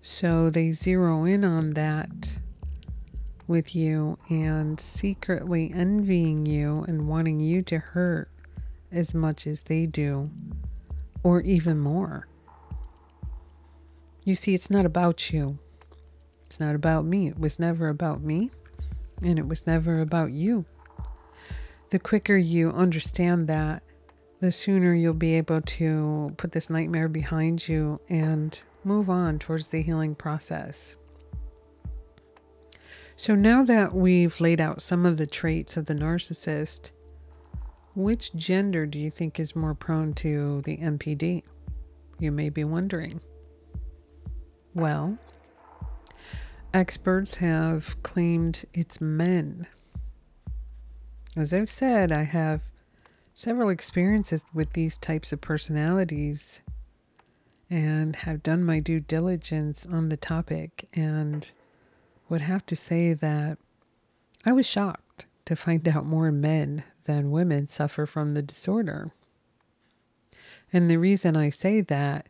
So 0.00 0.48
they 0.48 0.70
zero 0.70 1.24
in 1.24 1.44
on 1.44 1.74
that 1.74 2.38
with 3.46 3.74
you 3.74 4.16
and 4.28 4.80
secretly 4.80 5.72
envying 5.74 6.46
you 6.46 6.84
and 6.86 7.08
wanting 7.08 7.40
you 7.40 7.62
to 7.62 7.78
hurt 7.78 8.30
as 8.92 9.14
much 9.14 9.46
as 9.46 9.62
they 9.62 9.86
do, 9.86 10.30
or 11.22 11.40
even 11.42 11.78
more. 11.78 12.28
You 14.24 14.34
see, 14.34 14.54
it's 14.54 14.70
not 14.70 14.86
about 14.86 15.32
you. 15.32 15.58
It's 16.46 16.60
not 16.60 16.74
about 16.74 17.04
me. 17.04 17.28
It 17.28 17.38
was 17.38 17.58
never 17.58 17.88
about 17.88 18.22
me, 18.22 18.50
and 19.22 19.38
it 19.38 19.48
was 19.48 19.66
never 19.66 20.00
about 20.00 20.32
you. 20.32 20.64
The 21.90 21.98
quicker 21.98 22.36
you 22.36 22.70
understand 22.70 23.48
that, 23.48 23.82
the 24.40 24.50
sooner 24.50 24.94
you'll 24.94 25.12
be 25.12 25.34
able 25.34 25.60
to 25.60 26.32
put 26.36 26.52
this 26.52 26.70
nightmare 26.70 27.08
behind 27.08 27.68
you 27.68 28.00
and 28.08 28.62
move 28.84 29.10
on 29.10 29.38
towards 29.38 29.68
the 29.68 29.82
healing 29.82 30.14
process. 30.14 30.96
So, 33.16 33.34
now 33.34 33.62
that 33.64 33.94
we've 33.94 34.40
laid 34.40 34.62
out 34.62 34.80
some 34.80 35.04
of 35.04 35.18
the 35.18 35.26
traits 35.26 35.76
of 35.76 35.84
the 35.84 35.94
narcissist, 35.94 36.90
which 37.94 38.34
gender 38.34 38.86
do 38.86 38.98
you 38.98 39.10
think 39.10 39.38
is 39.38 39.54
more 39.54 39.74
prone 39.74 40.14
to 40.14 40.62
the 40.62 40.78
NPD? 40.78 41.42
You 42.18 42.32
may 42.32 42.48
be 42.48 42.64
wondering. 42.64 43.20
Well, 44.72 45.18
experts 46.72 47.34
have 47.36 48.02
claimed 48.02 48.64
it's 48.72 49.02
men. 49.02 49.66
As 51.36 51.52
I've 51.52 51.68
said, 51.68 52.12
I 52.12 52.22
have 52.22 52.62
several 53.40 53.70
experiences 53.70 54.44
with 54.52 54.74
these 54.74 54.98
types 54.98 55.32
of 55.32 55.40
personalities 55.40 56.60
and 57.70 58.16
have 58.16 58.42
done 58.42 58.62
my 58.62 58.78
due 58.78 59.00
diligence 59.00 59.86
on 59.90 60.10
the 60.10 60.16
topic 60.16 60.86
and 60.92 61.50
would 62.28 62.42
have 62.42 62.66
to 62.66 62.76
say 62.76 63.14
that 63.14 63.56
I 64.44 64.52
was 64.52 64.66
shocked 64.66 65.24
to 65.46 65.56
find 65.56 65.88
out 65.88 66.04
more 66.04 66.30
men 66.30 66.84
than 67.04 67.30
women 67.30 67.66
suffer 67.66 68.04
from 68.04 68.34
the 68.34 68.42
disorder. 68.42 69.10
And 70.70 70.90
the 70.90 70.98
reason 70.98 71.34
I 71.34 71.48
say 71.48 71.80
that 71.80 72.28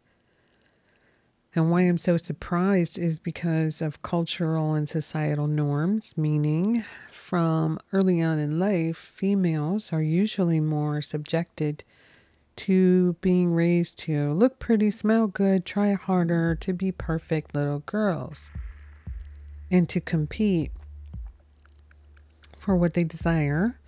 and 1.56 1.72
why 1.72 1.80
I'm 1.80 1.98
so 1.98 2.16
surprised 2.18 2.96
is 2.96 3.18
because 3.18 3.82
of 3.82 4.02
cultural 4.02 4.74
and 4.74 4.88
societal 4.88 5.48
norms, 5.48 6.16
meaning 6.16 6.84
from 7.30 7.78
early 7.92 8.20
on 8.20 8.40
in 8.40 8.58
life, 8.58 9.12
females 9.14 9.92
are 9.92 10.02
usually 10.02 10.58
more 10.58 11.00
subjected 11.00 11.84
to 12.56 13.12
being 13.20 13.54
raised 13.54 13.96
to 14.00 14.32
look 14.32 14.58
pretty, 14.58 14.90
smell 14.90 15.28
good, 15.28 15.64
try 15.64 15.92
harder, 15.92 16.56
to 16.56 16.72
be 16.72 16.90
perfect 16.90 17.54
little 17.54 17.84
girls, 17.86 18.50
and 19.70 19.88
to 19.88 20.00
compete 20.00 20.72
for 22.58 22.74
what 22.74 22.94
they 22.94 23.04
desire 23.04 23.78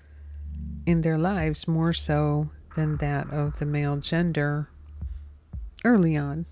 in 0.87 1.01
their 1.01 1.19
lives 1.19 1.67
more 1.67 1.93
so 1.93 2.49
than 2.77 2.99
that 2.99 3.29
of 3.31 3.59
the 3.59 3.67
male 3.67 3.97
gender 3.97 4.69
early 5.85 6.17
on. 6.17 6.47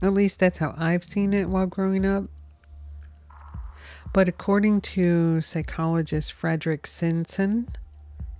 At 0.00 0.14
least 0.14 0.38
that's 0.38 0.58
how 0.58 0.76
I've 0.78 1.02
seen 1.02 1.34
it 1.34 1.48
while 1.48 1.66
growing 1.66 2.06
up. 2.06 2.26
But 4.14 4.28
according 4.28 4.80
to 4.82 5.40
psychologist 5.40 6.32
Frederick 6.32 6.86
Stinson 6.86 7.66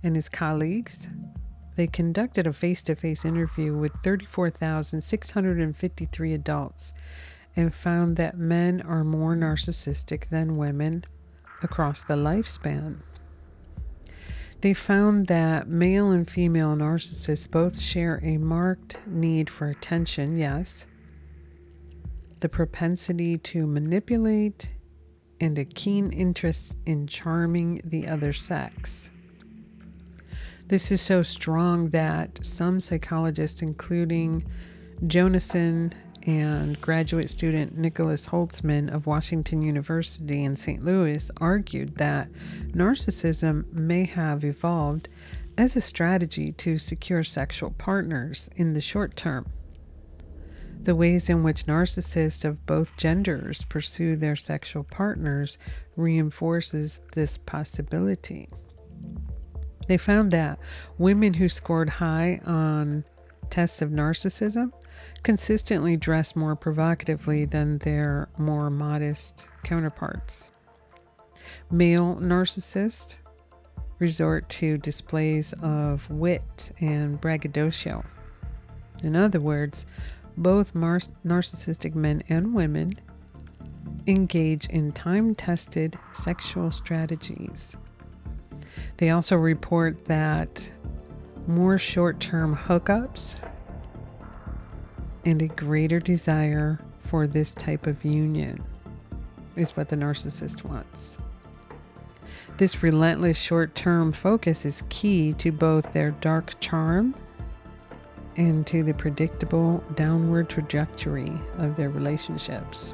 and 0.01 0.15
his 0.15 0.29
colleagues, 0.29 1.09
they 1.75 1.85
conducted 1.85 2.47
a 2.47 2.53
face 2.53 2.81
to 2.83 2.95
face 2.95 3.25
interview 3.25 3.75
with 3.75 3.91
34,653 4.01 6.33
adults 6.33 6.93
and 7.57 7.73
found 7.73 8.15
that 8.15 8.37
men 8.37 8.81
are 8.83 9.03
more 9.03 9.35
narcissistic 9.35 10.29
than 10.29 10.55
women 10.55 11.03
across 11.61 12.01
the 12.01 12.15
lifespan. 12.15 12.99
They 14.61 14.73
found 14.73 15.27
that 15.27 15.67
male 15.67 16.09
and 16.09 16.29
female 16.29 16.73
narcissists 16.77 17.51
both 17.51 17.77
share 17.77 18.21
a 18.23 18.37
marked 18.37 19.05
need 19.05 19.49
for 19.49 19.67
attention, 19.67 20.37
yes, 20.37 20.87
the 22.39 22.47
propensity 22.47 23.37
to 23.39 23.67
manipulate, 23.67 24.71
and 25.45 25.59
a 25.59 25.63
keen 25.63 26.11
interest 26.11 26.75
in 26.87 27.05
charming 27.05 27.79
the 27.83 28.07
other 28.07 28.33
sex. 28.33 29.11
This 30.67 30.91
is 30.91 31.01
so 31.01 31.21
strong 31.21 31.89
that 31.89 32.43
some 32.43 32.79
psychologists, 32.79 33.61
including 33.61 34.43
Jonason 35.05 35.93
and 36.25 36.81
graduate 36.81 37.29
student 37.29 37.77
Nicholas 37.77 38.25
Holtzman 38.25 38.91
of 38.91 39.05
Washington 39.05 39.61
University 39.61 40.43
in 40.43 40.55
St. 40.55 40.83
Louis, 40.83 41.29
argued 41.37 41.97
that 41.97 42.31
narcissism 42.71 43.71
may 43.71 44.05
have 44.05 44.43
evolved 44.43 45.09
as 45.59 45.75
a 45.75 45.81
strategy 45.81 46.51
to 46.53 46.79
secure 46.79 47.23
sexual 47.23 47.69
partners 47.77 48.49
in 48.55 48.73
the 48.73 48.81
short 48.81 49.15
term. 49.15 49.45
The 50.85 50.95
ways 50.95 51.31
in 51.31 51.41
which 51.41 51.65
narcissists 51.65 52.45
of 52.45 52.63
both 52.67 52.95
genders 52.95 53.65
pursue 53.65 54.15
their 54.15 54.35
sexual 54.35 54.83
partners 54.83 55.57
reinforces 55.95 57.01
this 57.13 57.39
possibility. 57.39 58.49
They 59.87 59.97
found 59.97 60.29
that 60.33 60.59
women 60.99 61.33
who 61.33 61.49
scored 61.49 61.89
high 61.89 62.39
on 62.45 63.03
tests 63.49 63.81
of 63.81 63.89
narcissism 63.89 64.71
consistently 65.23 65.97
dress 65.97 66.35
more 66.35 66.55
provocatively 66.55 67.45
than 67.45 67.79
their 67.79 68.29
more 68.37 68.69
modest 68.69 69.47
counterparts. 69.63 70.51
Male 71.71 72.19
narcissists 72.21 73.15
resort 73.97 74.49
to 74.49 74.77
displays 74.77 75.51
of 75.63 76.07
wit 76.11 76.71
and 76.79 77.19
braggadocio. 77.19 78.05
In 79.03 79.15
other 79.15 79.39
words, 79.39 79.85
both 80.37 80.75
mar- 80.75 80.99
narcissistic 81.25 81.95
men 81.95 82.23
and 82.29 82.53
women 82.53 82.93
engage 84.07 84.67
in 84.67 84.91
time 84.91 85.33
tested 85.33 85.97
sexual 86.11 86.71
strategies 86.71 87.75
they 88.97 89.09
also 89.09 89.35
report 89.35 90.05
that 90.05 90.71
more 91.47 91.77
short 91.77 92.19
term 92.19 92.55
hookups 92.55 93.39
and 95.25 95.41
a 95.41 95.47
greater 95.47 95.99
desire 95.99 96.79
for 97.01 97.27
this 97.27 97.53
type 97.53 97.87
of 97.87 98.05
union 98.05 98.63
is 99.55 99.75
what 99.75 99.89
the 99.89 99.95
narcissist 99.95 100.63
wants. 100.63 101.17
This 102.57 102.81
relentless 102.81 103.37
short 103.37 103.75
term 103.75 104.11
focus 104.11 104.65
is 104.65 104.83
key 104.89 105.33
to 105.33 105.51
both 105.51 105.93
their 105.93 106.11
dark 106.11 106.59
charm 106.59 107.15
and 108.37 108.65
to 108.67 108.83
the 108.83 108.93
predictable 108.93 109.83
downward 109.95 110.49
trajectory 110.49 111.31
of 111.57 111.75
their 111.75 111.89
relationships. 111.89 112.93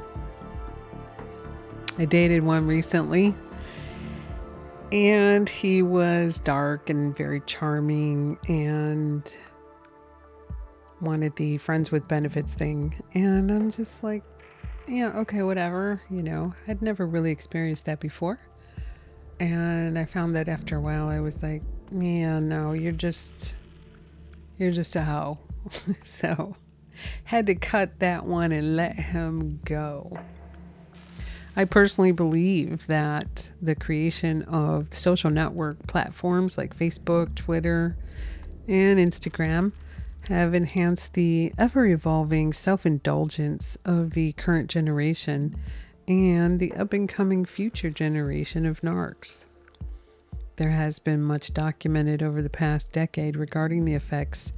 I 1.98 2.04
dated 2.04 2.42
one 2.42 2.66
recently 2.66 3.34
and 4.92 5.48
he 5.48 5.82
was 5.82 6.38
dark 6.38 6.90
and 6.90 7.16
very 7.16 7.40
charming 7.46 8.38
and 8.46 9.36
wanted 11.00 11.34
the 11.36 11.58
friends 11.58 11.90
with 11.90 12.06
benefits 12.06 12.54
thing. 12.54 13.02
And 13.14 13.50
I'm 13.50 13.70
just 13.70 14.04
like, 14.04 14.22
yeah, 14.86 15.08
okay, 15.16 15.42
whatever. 15.42 16.02
You 16.10 16.22
know, 16.22 16.54
I'd 16.68 16.82
never 16.82 17.06
really 17.06 17.30
experienced 17.30 17.86
that 17.86 18.00
before. 18.00 18.38
And 19.40 19.98
I 19.98 20.04
found 20.04 20.36
that 20.36 20.48
after 20.48 20.76
a 20.76 20.80
while, 20.80 21.08
I 21.08 21.20
was 21.20 21.42
like, 21.42 21.62
yeah, 21.90 22.38
no, 22.38 22.72
you're 22.72 22.92
just, 22.92 23.54
you're 24.58 24.72
just 24.72 24.96
a 24.96 25.02
hoe. 25.02 25.38
so 26.02 26.56
had 27.24 27.46
to 27.46 27.54
cut 27.54 27.98
that 28.00 28.24
one 28.24 28.52
and 28.52 28.76
let 28.76 28.94
him 28.98 29.60
go. 29.64 30.18
I 31.54 31.66
personally 31.66 32.12
believe 32.12 32.86
that 32.86 33.52
the 33.60 33.74
creation 33.74 34.42
of 34.44 34.94
social 34.94 35.30
network 35.30 35.86
platforms 35.86 36.56
like 36.56 36.76
Facebook, 36.76 37.34
Twitter, 37.34 37.96
and 38.66 38.98
Instagram 38.98 39.72
have 40.28 40.54
enhanced 40.54 41.14
the 41.14 41.52
ever 41.58 41.84
evolving 41.86 42.52
self 42.52 42.86
indulgence 42.86 43.76
of 43.84 44.10
the 44.12 44.32
current 44.32 44.70
generation 44.70 45.56
and 46.08 46.58
the 46.58 46.72
up 46.72 46.92
and 46.92 47.08
coming 47.08 47.44
future 47.44 47.90
generation 47.90 48.64
of 48.64 48.80
narcs. 48.80 49.44
There 50.56 50.70
has 50.70 50.98
been 50.98 51.22
much 51.22 51.54
documented 51.54 52.22
over 52.22 52.42
the 52.42 52.50
past 52.50 52.92
decade 52.92 53.36
regarding 53.36 53.84
the 53.84 53.94
effects 53.94 54.52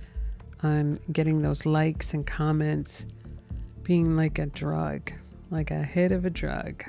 on 0.62 0.98
getting 1.12 1.42
those 1.42 1.66
likes 1.66 2.14
and 2.14 2.26
comments 2.26 3.07
being 3.83 4.16
like 4.16 4.38
a 4.38 4.46
drug 4.46 5.12
like 5.54 5.70
a 5.70 5.83
hit 5.83 6.12
of 6.12 6.24
a 6.24 6.30
drug. 6.30 6.85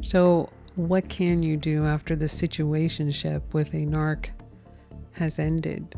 So, 0.00 0.50
what 0.74 1.08
can 1.08 1.42
you 1.42 1.56
do 1.56 1.84
after 1.84 2.16
the 2.16 2.24
situationship 2.24 3.42
with 3.52 3.74
a 3.74 3.82
narc 3.82 4.30
has 5.12 5.38
ended? 5.38 5.94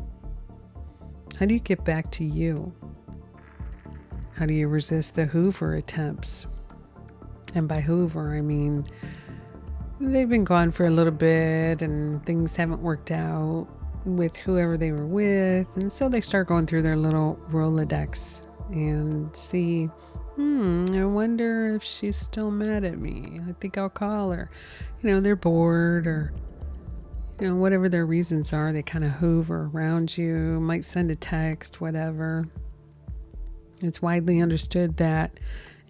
How 1.39 1.45
do 1.45 1.53
you 1.53 1.59
get 1.59 1.83
back 1.85 2.11
to 2.11 2.25
you? 2.25 2.73
How 4.33 4.45
do 4.45 4.53
you 4.53 4.67
resist 4.67 5.15
the 5.15 5.25
Hoover 5.25 5.75
attempts? 5.75 6.45
And 7.53 7.67
by 7.69 7.79
Hoover, 7.79 8.35
I 8.35 8.41
mean 8.41 8.85
they've 9.99 10.29
been 10.29 10.43
gone 10.43 10.71
for 10.71 10.85
a 10.85 10.91
little 10.91 11.13
bit 11.13 11.81
and 11.81 12.25
things 12.25 12.55
haven't 12.55 12.81
worked 12.81 13.11
out 13.11 13.67
with 14.05 14.35
whoever 14.37 14.77
they 14.77 14.91
were 14.91 15.05
with. 15.05 15.67
And 15.75 15.91
so 15.91 16.09
they 16.09 16.21
start 16.21 16.47
going 16.47 16.67
through 16.67 16.83
their 16.83 16.95
little 16.95 17.39
Rolodex 17.49 18.41
and 18.71 19.35
see 19.35 19.89
hmm, 20.35 20.85
I 20.93 21.05
wonder 21.05 21.75
if 21.75 21.83
she's 21.83 22.17
still 22.17 22.51
mad 22.51 22.83
at 22.83 22.97
me. 22.97 23.39
I 23.47 23.53
think 23.53 23.77
I'll 23.77 23.89
call 23.89 24.31
her. 24.31 24.49
You 25.01 25.11
know, 25.11 25.19
they're 25.21 25.37
bored 25.37 26.07
or, 26.07 26.33
you 27.39 27.47
know, 27.47 27.55
whatever 27.55 27.87
their 27.87 28.05
reasons 28.05 28.51
are, 28.51 28.73
they 28.73 28.83
kind 28.83 29.05
of 29.05 29.11
hoover 29.11 29.69
around 29.73 30.17
you, 30.17 30.59
might 30.59 30.83
send 30.83 31.09
a 31.09 31.15
text, 31.15 31.79
whatever. 31.79 32.49
It's 33.79 34.01
widely 34.01 34.41
understood 34.41 34.97
that 34.97 35.39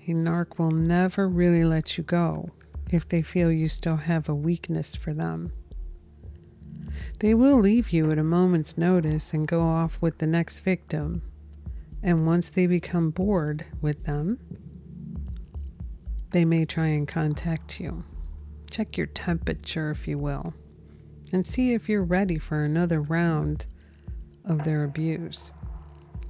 a 0.08 0.12
narc 0.12 0.60
will 0.60 0.72
never 0.72 1.28
really 1.28 1.66
let 1.66 1.98
you 1.98 2.04
go 2.04 2.52
if 2.92 3.08
they 3.08 3.22
feel 3.22 3.52
you 3.52 3.68
still 3.68 3.98
have 3.98 4.30
a 4.30 4.36
weakness 4.36 4.96
for 4.96 5.14
them. 5.14 5.52
They 7.20 7.34
will 7.34 7.60
leave 7.60 7.92
you 7.92 8.12
at 8.12 8.18
a 8.20 8.24
moment's 8.24 8.78
notice 8.78 9.34
and 9.34 9.48
go 9.48 9.62
off 9.62 10.02
with 10.02 10.20
the 10.20 10.28
next 10.28 10.60
victim 10.60 11.22
and 12.06 12.28
once 12.28 12.50
they 12.50 12.68
become 12.68 13.10
bored 13.10 13.66
with 13.82 14.06
them, 14.06 14.40
they 16.30 16.46
may 16.46 16.64
try 16.64 16.86
and 16.86 17.08
contact 17.08 17.80
you. 17.80 18.04
Check 18.70 18.96
your 18.96 19.08
temperature, 19.08 19.90
if 19.90 20.08
you 20.08 20.20
will, 20.20 20.54
and 21.34 21.48
see 21.48 21.74
if 21.74 21.90
you're 21.90 22.04
ready 22.04 22.38
for 22.38 22.64
another 22.64 23.02
round 23.02 23.66
of 24.44 24.66
their 24.66 24.84
abuse. 24.84 25.50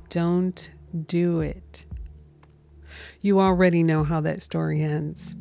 Don't 0.08 0.72
do 1.06 1.41
it. 1.41 1.84
You 3.20 3.41
already 3.41 3.84
know 3.84 4.06
how 4.06 4.22
that 4.22 4.41
story 4.41 4.82
ends. 4.82 5.36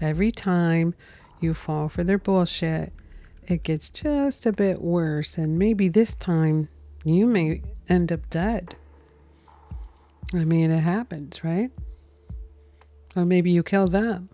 Every 0.00 0.30
time 0.30 0.94
you 1.40 1.54
fall 1.54 1.88
for 1.88 2.04
their 2.04 2.18
bullshit, 2.18 2.92
it 3.46 3.62
gets 3.62 3.90
just 3.90 4.46
a 4.46 4.52
bit 4.52 4.80
worse, 4.80 5.38
and 5.38 5.58
maybe 5.58 5.88
this 5.88 6.14
time 6.14 6.68
You 7.04 7.26
may 7.26 7.62
end 7.88 8.12
up 8.12 8.28
dead. 8.28 8.76
I 10.34 10.44
mean, 10.44 10.70
it 10.70 10.80
happens, 10.80 11.42
right? 11.42 11.70
Or 13.16 13.24
maybe 13.24 13.50
you 13.50 13.62
kill 13.62 13.86
them 13.86 14.28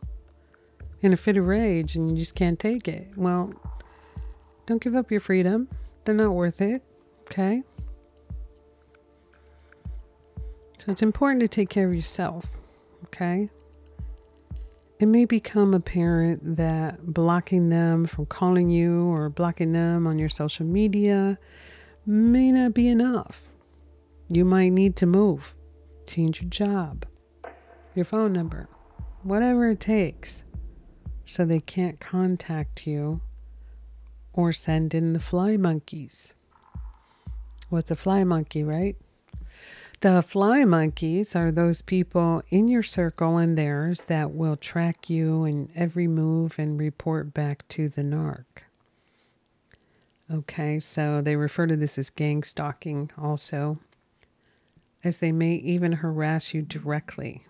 in 1.00 1.12
a 1.12 1.16
fit 1.16 1.36
of 1.36 1.46
rage 1.46 1.94
and 1.94 2.10
you 2.10 2.16
just 2.16 2.34
can't 2.34 2.58
take 2.58 2.88
it. 2.88 3.12
Well, 3.16 3.52
don't 4.66 4.82
give 4.82 4.96
up 4.96 5.10
your 5.10 5.20
freedom. 5.20 5.68
They're 6.04 6.14
not 6.14 6.32
worth 6.32 6.60
it. 6.60 6.82
Okay? 7.30 7.62
So 10.78 10.90
it's 10.90 11.02
important 11.02 11.40
to 11.40 11.48
take 11.48 11.68
care 11.70 11.86
of 11.86 11.94
yourself. 11.94 12.46
Okay? 13.04 13.50
It 15.04 15.08
may 15.08 15.26
become 15.26 15.74
apparent 15.74 16.56
that 16.56 17.12
blocking 17.12 17.68
them 17.68 18.06
from 18.06 18.24
calling 18.24 18.70
you 18.70 19.02
or 19.02 19.28
blocking 19.28 19.72
them 19.72 20.06
on 20.06 20.18
your 20.18 20.30
social 20.30 20.64
media 20.64 21.38
may 22.06 22.50
not 22.50 22.72
be 22.72 22.88
enough. 22.88 23.42
You 24.30 24.46
might 24.46 24.70
need 24.70 24.96
to 24.96 25.04
move, 25.04 25.54
change 26.06 26.40
your 26.40 26.48
job, 26.48 27.04
your 27.94 28.06
phone 28.06 28.32
number, 28.32 28.66
whatever 29.22 29.68
it 29.68 29.80
takes 29.80 30.44
so 31.26 31.44
they 31.44 31.60
can't 31.60 32.00
contact 32.00 32.86
you 32.86 33.20
or 34.32 34.54
send 34.54 34.94
in 34.94 35.12
the 35.12 35.20
fly 35.20 35.58
monkeys. 35.58 36.32
What's 37.68 37.90
a 37.90 37.96
fly 37.96 38.24
monkey, 38.24 38.64
right? 38.64 38.96
The 40.04 40.20
fly 40.20 40.66
monkeys 40.66 41.34
are 41.34 41.50
those 41.50 41.80
people 41.80 42.42
in 42.50 42.68
your 42.68 42.82
circle 42.82 43.38
and 43.38 43.56
theirs 43.56 44.02
that 44.02 44.32
will 44.32 44.54
track 44.54 45.08
you 45.08 45.46
in 45.46 45.70
every 45.74 46.06
move 46.06 46.58
and 46.58 46.78
report 46.78 47.32
back 47.32 47.66
to 47.68 47.88
the 47.88 48.02
narc. 48.02 48.44
Okay, 50.30 50.78
so 50.78 51.22
they 51.22 51.36
refer 51.36 51.66
to 51.68 51.76
this 51.76 51.96
as 51.96 52.10
gang 52.10 52.42
stalking 52.42 53.12
also, 53.16 53.78
as 55.02 55.16
they 55.16 55.32
may 55.32 55.54
even 55.54 55.92
harass 55.92 56.52
you 56.52 56.60
directly 56.60 57.46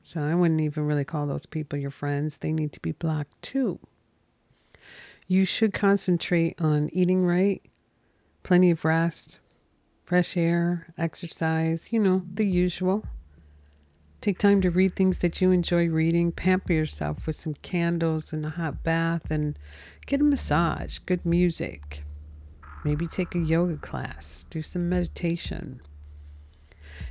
so 0.00 0.22
I 0.22 0.34
wouldn't 0.34 0.62
even 0.62 0.86
really 0.86 1.04
call 1.04 1.26
those 1.26 1.44
people 1.44 1.78
your 1.78 1.90
friends. 1.90 2.38
They 2.38 2.52
need 2.52 2.72
to 2.72 2.80
be 2.80 2.92
blocked 2.92 3.42
too. 3.42 3.80
You 5.28 5.44
should 5.44 5.74
concentrate 5.74 6.58
on 6.58 6.88
eating 6.90 7.26
right, 7.26 7.60
plenty 8.42 8.70
of 8.70 8.82
rest, 8.86 9.40
fresh 10.04 10.36
air, 10.36 10.92
exercise, 10.98 11.92
you 11.92 12.00
know, 12.00 12.22
the 12.32 12.46
usual. 12.46 13.04
Take 14.20 14.38
time 14.38 14.60
to 14.60 14.70
read 14.70 14.94
things 14.94 15.18
that 15.18 15.40
you 15.40 15.50
enjoy 15.50 15.88
reading. 15.88 16.30
Pamper 16.30 16.72
yourself 16.72 17.26
with 17.26 17.36
some 17.36 17.54
candles 17.54 18.32
and 18.32 18.46
a 18.46 18.50
hot 18.50 18.84
bath 18.84 19.30
and 19.30 19.58
get 20.06 20.20
a 20.20 20.24
massage, 20.24 20.98
good 20.98 21.26
music. 21.26 22.04
Maybe 22.84 23.06
take 23.06 23.34
a 23.34 23.40
yoga 23.40 23.76
class, 23.76 24.46
do 24.48 24.62
some 24.62 24.88
meditation. 24.88 25.80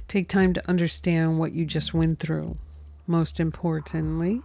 Take 0.08 0.30
time 0.30 0.54
to 0.54 0.70
understand 0.70 1.40
what 1.40 1.54
you 1.54 1.66
just 1.66 1.94
went 1.94 2.20
through 2.20 2.58
most 3.08 3.40
importantly, 3.40 4.42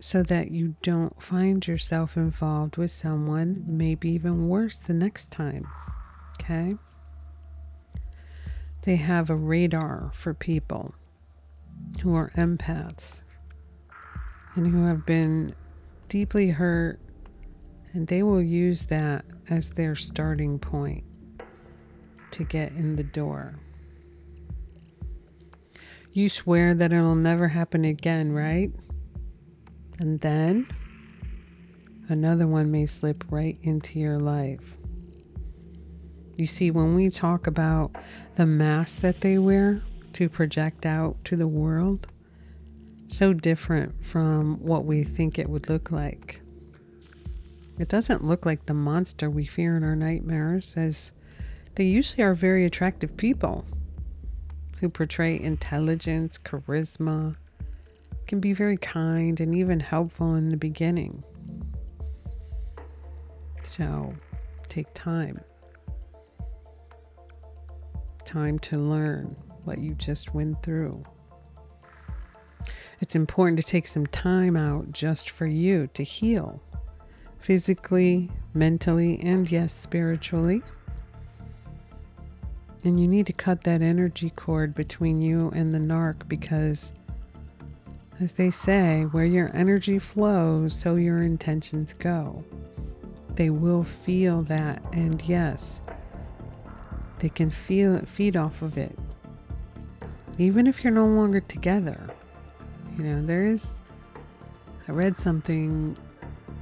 so 0.00 0.22
that 0.22 0.50
you 0.50 0.76
don't 0.82 1.20
find 1.22 1.66
yourself 1.66 2.16
involved 2.16 2.76
with 2.76 2.90
someone, 2.90 3.64
maybe 3.66 4.10
even 4.10 4.48
worse 4.48 4.76
the 4.76 4.92
next 4.92 5.30
time. 5.30 5.66
Okay? 6.48 6.76
They 8.82 8.96
have 8.96 9.28
a 9.28 9.36
radar 9.36 10.12
for 10.14 10.32
people 10.32 10.94
who 12.00 12.14
are 12.14 12.32
empaths 12.38 13.20
and 14.54 14.66
who 14.66 14.86
have 14.86 15.04
been 15.04 15.54
deeply 16.08 16.48
hurt, 16.48 16.98
and 17.92 18.06
they 18.06 18.22
will 18.22 18.40
use 18.40 18.86
that 18.86 19.26
as 19.50 19.70
their 19.70 19.94
starting 19.94 20.58
point 20.58 21.04
to 22.30 22.44
get 22.44 22.72
in 22.72 22.96
the 22.96 23.04
door. 23.04 23.56
You 26.14 26.30
swear 26.30 26.72
that 26.74 26.92
it'll 26.94 27.14
never 27.14 27.48
happen 27.48 27.84
again, 27.84 28.32
right? 28.32 28.72
And 29.98 30.20
then 30.20 30.66
another 32.08 32.46
one 32.46 32.70
may 32.70 32.86
slip 32.86 33.24
right 33.30 33.58
into 33.62 34.00
your 34.00 34.18
life. 34.18 34.77
You 36.38 36.46
see, 36.46 36.70
when 36.70 36.94
we 36.94 37.10
talk 37.10 37.48
about 37.48 37.90
the 38.36 38.46
mask 38.46 39.00
that 39.00 39.22
they 39.22 39.38
wear 39.38 39.82
to 40.12 40.28
project 40.28 40.86
out 40.86 41.16
to 41.24 41.34
the 41.34 41.48
world, 41.48 42.06
so 43.08 43.32
different 43.32 44.06
from 44.06 44.60
what 44.60 44.84
we 44.84 45.02
think 45.02 45.36
it 45.36 45.50
would 45.50 45.68
look 45.68 45.90
like. 45.90 46.40
It 47.76 47.88
doesn't 47.88 48.24
look 48.24 48.46
like 48.46 48.66
the 48.66 48.74
monster 48.74 49.28
we 49.28 49.46
fear 49.46 49.76
in 49.76 49.82
our 49.82 49.96
nightmares, 49.96 50.76
as 50.76 51.10
they 51.74 51.82
usually 51.82 52.22
are 52.22 52.34
very 52.34 52.64
attractive 52.64 53.16
people 53.16 53.64
who 54.78 54.88
portray 54.88 55.40
intelligence, 55.40 56.38
charisma, 56.38 57.34
can 58.28 58.38
be 58.38 58.52
very 58.52 58.76
kind 58.76 59.40
and 59.40 59.56
even 59.56 59.80
helpful 59.80 60.36
in 60.36 60.50
the 60.50 60.56
beginning. 60.56 61.24
So 63.64 64.14
take 64.68 64.86
time. 64.94 65.40
Time 68.28 68.58
to 68.58 68.76
learn 68.76 69.34
what 69.64 69.78
you 69.78 69.94
just 69.94 70.34
went 70.34 70.62
through. 70.62 71.02
It's 73.00 73.14
important 73.14 73.58
to 73.58 73.64
take 73.64 73.86
some 73.86 74.06
time 74.06 74.54
out 74.54 74.92
just 74.92 75.30
for 75.30 75.46
you 75.46 75.86
to 75.94 76.02
heal 76.02 76.60
physically, 77.38 78.30
mentally, 78.52 79.18
and 79.22 79.50
yes, 79.50 79.72
spiritually. 79.72 80.62
And 82.84 83.00
you 83.00 83.08
need 83.08 83.24
to 83.28 83.32
cut 83.32 83.64
that 83.64 83.80
energy 83.80 84.28
cord 84.28 84.74
between 84.74 85.22
you 85.22 85.50
and 85.54 85.74
the 85.74 85.78
narc 85.78 86.28
because, 86.28 86.92
as 88.20 88.32
they 88.34 88.50
say, 88.50 89.04
where 89.04 89.24
your 89.24 89.50
energy 89.56 89.98
flows, 89.98 90.74
so 90.74 90.96
your 90.96 91.22
intentions 91.22 91.94
go. 91.94 92.44
They 93.36 93.48
will 93.48 93.84
feel 93.84 94.42
that, 94.42 94.82
and 94.92 95.22
yes, 95.22 95.80
they 97.20 97.28
can 97.28 97.50
feel 97.50 98.00
feed 98.00 98.36
off 98.36 98.62
of 98.62 98.78
it. 98.78 98.98
Even 100.38 100.66
if 100.66 100.84
you're 100.84 100.92
no 100.92 101.06
longer 101.06 101.40
together. 101.40 101.98
You 102.96 103.04
know, 103.04 103.26
there 103.26 103.44
is, 103.44 103.74
I 104.86 104.92
read 104.92 105.16
something 105.16 105.96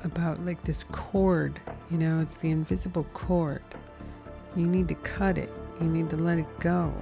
about 0.05 0.45
like 0.45 0.63
this 0.65 0.85
cord, 0.85 1.61
you 1.91 1.99
know, 1.99 2.21
it's 2.21 2.37
the 2.37 2.51
invisible 2.51 3.05
cord. 3.15 3.63
You 4.55 4.67
need 4.67 4.89
to 4.89 4.95
cut 4.95 5.39
it 5.39 5.53
you 5.81 5.87
need 5.87 6.11
to 6.11 6.17
let 6.17 6.39
it 6.39 6.61
go. 6.61 6.93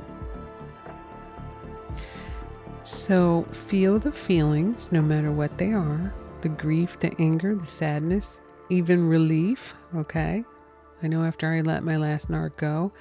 So 2.84 3.44
feel 3.50 3.98
the 3.98 4.12
feelings, 4.12 4.92
no 4.92 5.00
matter 5.00 5.32
what 5.32 5.56
they 5.58 5.72
are 5.72 6.12
the 6.42 6.48
grief, 6.50 7.00
the 7.00 7.10
anger, 7.18 7.54
the 7.54 7.64
sadness, 7.64 8.38
even 8.68 9.08
relief. 9.08 9.74
Okay. 9.96 10.44
I 11.02 11.08
know 11.08 11.24
after 11.24 11.50
I 11.50 11.62
let 11.62 11.82
my 11.82 11.96
last 11.96 12.30
narc 12.30 12.58
go, 12.58 12.92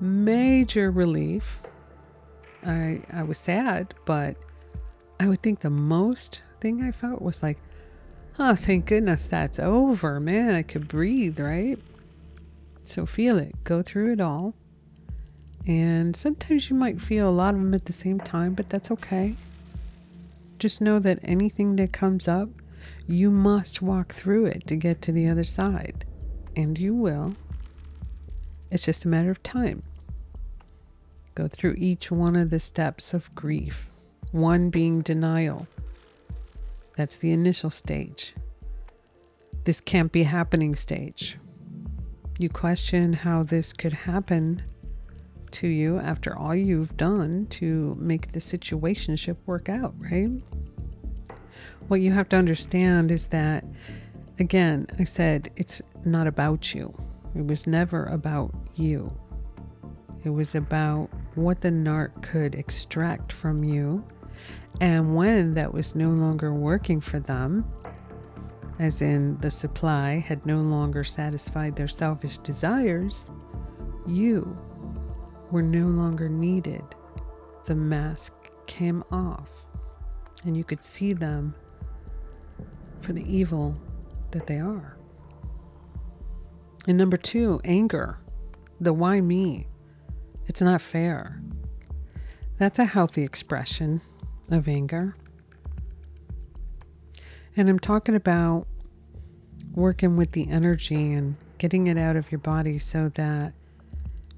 major 0.00 0.90
relief. 0.90 1.60
I, 2.64 3.02
I 3.12 3.22
was 3.22 3.38
sad, 3.38 3.94
but 4.04 4.36
I 5.20 5.28
would 5.28 5.42
think 5.42 5.60
the 5.60 5.70
most 5.70 6.42
thing 6.60 6.82
I 6.82 6.90
felt 6.90 7.22
was 7.22 7.42
like, 7.42 7.58
oh, 8.38 8.54
thank 8.54 8.86
goodness 8.86 9.26
that's 9.26 9.58
over, 9.58 10.18
man. 10.18 10.54
I 10.54 10.62
could 10.62 10.88
breathe, 10.88 11.38
right? 11.38 11.78
So 12.82 13.06
feel 13.06 13.38
it, 13.38 13.64
go 13.64 13.82
through 13.82 14.12
it 14.12 14.20
all. 14.20 14.54
And 15.66 16.14
sometimes 16.14 16.68
you 16.68 16.76
might 16.76 17.00
feel 17.00 17.28
a 17.28 17.30
lot 17.30 17.54
of 17.54 17.60
them 17.60 17.74
at 17.74 17.86
the 17.86 17.92
same 17.92 18.20
time, 18.20 18.54
but 18.54 18.68
that's 18.68 18.90
okay. 18.90 19.36
Just 20.58 20.80
know 20.80 20.98
that 20.98 21.18
anything 21.22 21.76
that 21.76 21.92
comes 21.92 22.28
up, 22.28 22.48
you 23.06 23.30
must 23.30 23.80
walk 23.80 24.12
through 24.12 24.46
it 24.46 24.66
to 24.66 24.76
get 24.76 25.00
to 25.02 25.12
the 25.12 25.28
other 25.28 25.44
side. 25.44 26.04
And 26.54 26.78
you 26.78 26.94
will. 26.94 27.34
It's 28.74 28.84
just 28.84 29.04
a 29.04 29.08
matter 29.08 29.30
of 29.30 29.40
time. 29.44 29.84
Go 31.36 31.46
through 31.46 31.76
each 31.78 32.10
one 32.10 32.34
of 32.34 32.50
the 32.50 32.58
steps 32.58 33.14
of 33.14 33.32
grief, 33.36 33.88
one 34.32 34.68
being 34.68 35.00
denial. 35.00 35.68
That's 36.96 37.16
the 37.16 37.30
initial 37.30 37.70
stage. 37.70 38.34
This 39.62 39.80
can't 39.80 40.10
be 40.10 40.24
happening 40.24 40.74
stage. 40.74 41.38
You 42.40 42.48
question 42.48 43.12
how 43.12 43.44
this 43.44 43.72
could 43.72 43.92
happen 43.92 44.64
to 45.52 45.68
you 45.68 46.00
after 46.00 46.36
all 46.36 46.56
you've 46.56 46.96
done 46.96 47.46
to 47.50 47.96
make 48.00 48.32
the 48.32 48.40
situationship 48.40 49.36
work 49.46 49.68
out, 49.68 49.94
right? 50.00 50.30
What 51.86 52.00
you 52.00 52.10
have 52.10 52.28
to 52.30 52.36
understand 52.36 53.12
is 53.12 53.28
that, 53.28 53.64
again, 54.40 54.88
I 54.98 55.04
said 55.04 55.52
it's 55.54 55.80
not 56.04 56.26
about 56.26 56.74
you. 56.74 56.92
It 57.34 57.46
was 57.46 57.66
never 57.66 58.04
about 58.04 58.54
you. 58.74 59.12
It 60.24 60.30
was 60.30 60.54
about 60.54 61.10
what 61.34 61.60
the 61.60 61.70
narc 61.70 62.22
could 62.22 62.54
extract 62.54 63.32
from 63.32 63.64
you. 63.64 64.04
And 64.80 65.14
when 65.14 65.54
that 65.54 65.72
was 65.72 65.94
no 65.94 66.10
longer 66.10 66.54
working 66.54 67.00
for 67.00 67.20
them, 67.20 67.64
as 68.78 69.02
in 69.02 69.38
the 69.38 69.50
supply 69.50 70.14
had 70.18 70.44
no 70.46 70.60
longer 70.60 71.04
satisfied 71.04 71.76
their 71.76 71.88
selfish 71.88 72.38
desires, 72.38 73.26
you 74.06 74.56
were 75.50 75.62
no 75.62 75.86
longer 75.86 76.28
needed. 76.28 76.82
The 77.66 77.74
mask 77.74 78.32
came 78.66 79.04
off, 79.10 79.48
and 80.44 80.56
you 80.56 80.64
could 80.64 80.82
see 80.82 81.12
them 81.12 81.54
for 83.00 83.12
the 83.12 83.24
evil 83.32 83.76
that 84.32 84.46
they 84.46 84.58
are. 84.58 84.93
And 86.86 86.98
number 86.98 87.16
two, 87.16 87.60
anger. 87.64 88.18
The 88.80 88.92
why 88.92 89.20
me? 89.20 89.68
It's 90.46 90.60
not 90.60 90.82
fair. 90.82 91.40
That's 92.58 92.78
a 92.78 92.84
healthy 92.84 93.22
expression 93.22 94.00
of 94.50 94.68
anger. 94.68 95.16
And 97.56 97.68
I'm 97.68 97.78
talking 97.78 98.14
about 98.14 98.66
working 99.74 100.16
with 100.16 100.32
the 100.32 100.48
energy 100.50 101.12
and 101.12 101.36
getting 101.58 101.86
it 101.86 101.96
out 101.96 102.16
of 102.16 102.30
your 102.30 102.40
body 102.40 102.78
so 102.78 103.10
that 103.14 103.54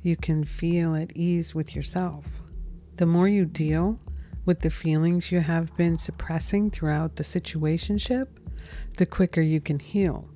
you 0.03 0.17
can 0.17 0.45
feel 0.45 0.95
at 0.95 1.17
ease 1.17 1.55
with 1.55 1.75
yourself. 1.75 2.25
The 2.97 3.07
more 3.07 3.27
you 3.27 3.45
deal 3.45 3.99
with 4.45 4.61
the 4.61 4.71
feelings 4.71 5.33
you 5.33 5.41
have 5.41 5.77
been 5.77 5.99
suppressing 5.99 6.71
throughout 6.71 7.17
the 7.17 7.25
situationship, 7.25 8.29
the 8.97 9.07
quicker 9.07 9.41
you 9.41 9.61
can 9.61 9.81
heal. 9.81 10.29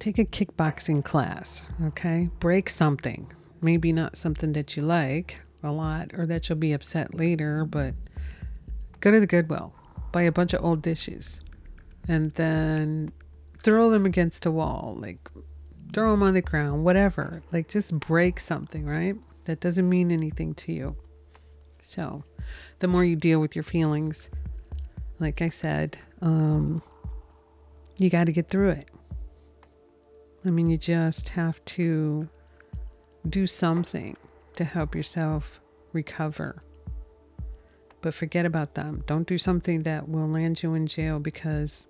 Take 0.00 0.18
a 0.18 0.24
kickboxing 0.24 1.04
class, 1.04 1.66
okay? 1.84 2.30
Break 2.40 2.70
something. 2.70 3.30
Maybe 3.60 3.92
not 3.92 4.16
something 4.16 4.54
that 4.54 4.74
you 4.74 4.82
like 4.82 5.42
a 5.62 5.70
lot 5.70 6.12
or 6.14 6.24
that 6.24 6.48
you'll 6.48 6.56
be 6.56 6.72
upset 6.72 7.14
later, 7.14 7.66
but 7.66 7.92
go 9.00 9.10
to 9.10 9.20
the 9.20 9.26
Goodwill, 9.26 9.74
buy 10.10 10.22
a 10.22 10.32
bunch 10.32 10.54
of 10.54 10.64
old 10.64 10.80
dishes, 10.80 11.42
and 12.08 12.32
then 12.32 13.12
throw 13.58 13.90
them 13.90 14.06
against 14.06 14.44
the 14.44 14.50
wall. 14.50 14.96
Like, 14.98 15.18
throw 15.92 16.12
them 16.12 16.22
on 16.22 16.32
the 16.32 16.40
ground, 16.40 16.82
whatever. 16.82 17.42
Like, 17.52 17.68
just 17.68 17.92
break 18.00 18.40
something, 18.40 18.86
right? 18.86 19.16
That 19.44 19.60
doesn't 19.60 19.86
mean 19.86 20.10
anything 20.10 20.54
to 20.54 20.72
you. 20.72 20.96
So, 21.82 22.24
the 22.78 22.88
more 22.88 23.04
you 23.04 23.16
deal 23.16 23.38
with 23.38 23.54
your 23.54 23.64
feelings, 23.64 24.30
like 25.18 25.42
I 25.42 25.50
said, 25.50 25.98
um, 26.22 26.80
you 27.98 28.08
got 28.08 28.24
to 28.24 28.32
get 28.32 28.48
through 28.48 28.70
it. 28.70 28.88
I 30.44 30.50
mean, 30.50 30.70
you 30.70 30.78
just 30.78 31.30
have 31.30 31.62
to 31.66 32.28
do 33.28 33.46
something 33.46 34.16
to 34.56 34.64
help 34.64 34.94
yourself 34.94 35.60
recover. 35.92 36.62
But 38.00 38.14
forget 38.14 38.46
about 38.46 38.74
them. 38.74 39.04
Don't 39.06 39.26
do 39.26 39.36
something 39.36 39.80
that 39.80 40.08
will 40.08 40.28
land 40.28 40.62
you 40.62 40.74
in 40.74 40.86
jail 40.86 41.18
because 41.18 41.86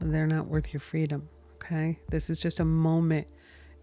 they're 0.00 0.26
not 0.26 0.46
worth 0.46 0.72
your 0.72 0.80
freedom. 0.80 1.28
Okay? 1.56 1.98
This 2.08 2.30
is 2.30 2.38
just 2.38 2.60
a 2.60 2.64
moment 2.64 3.26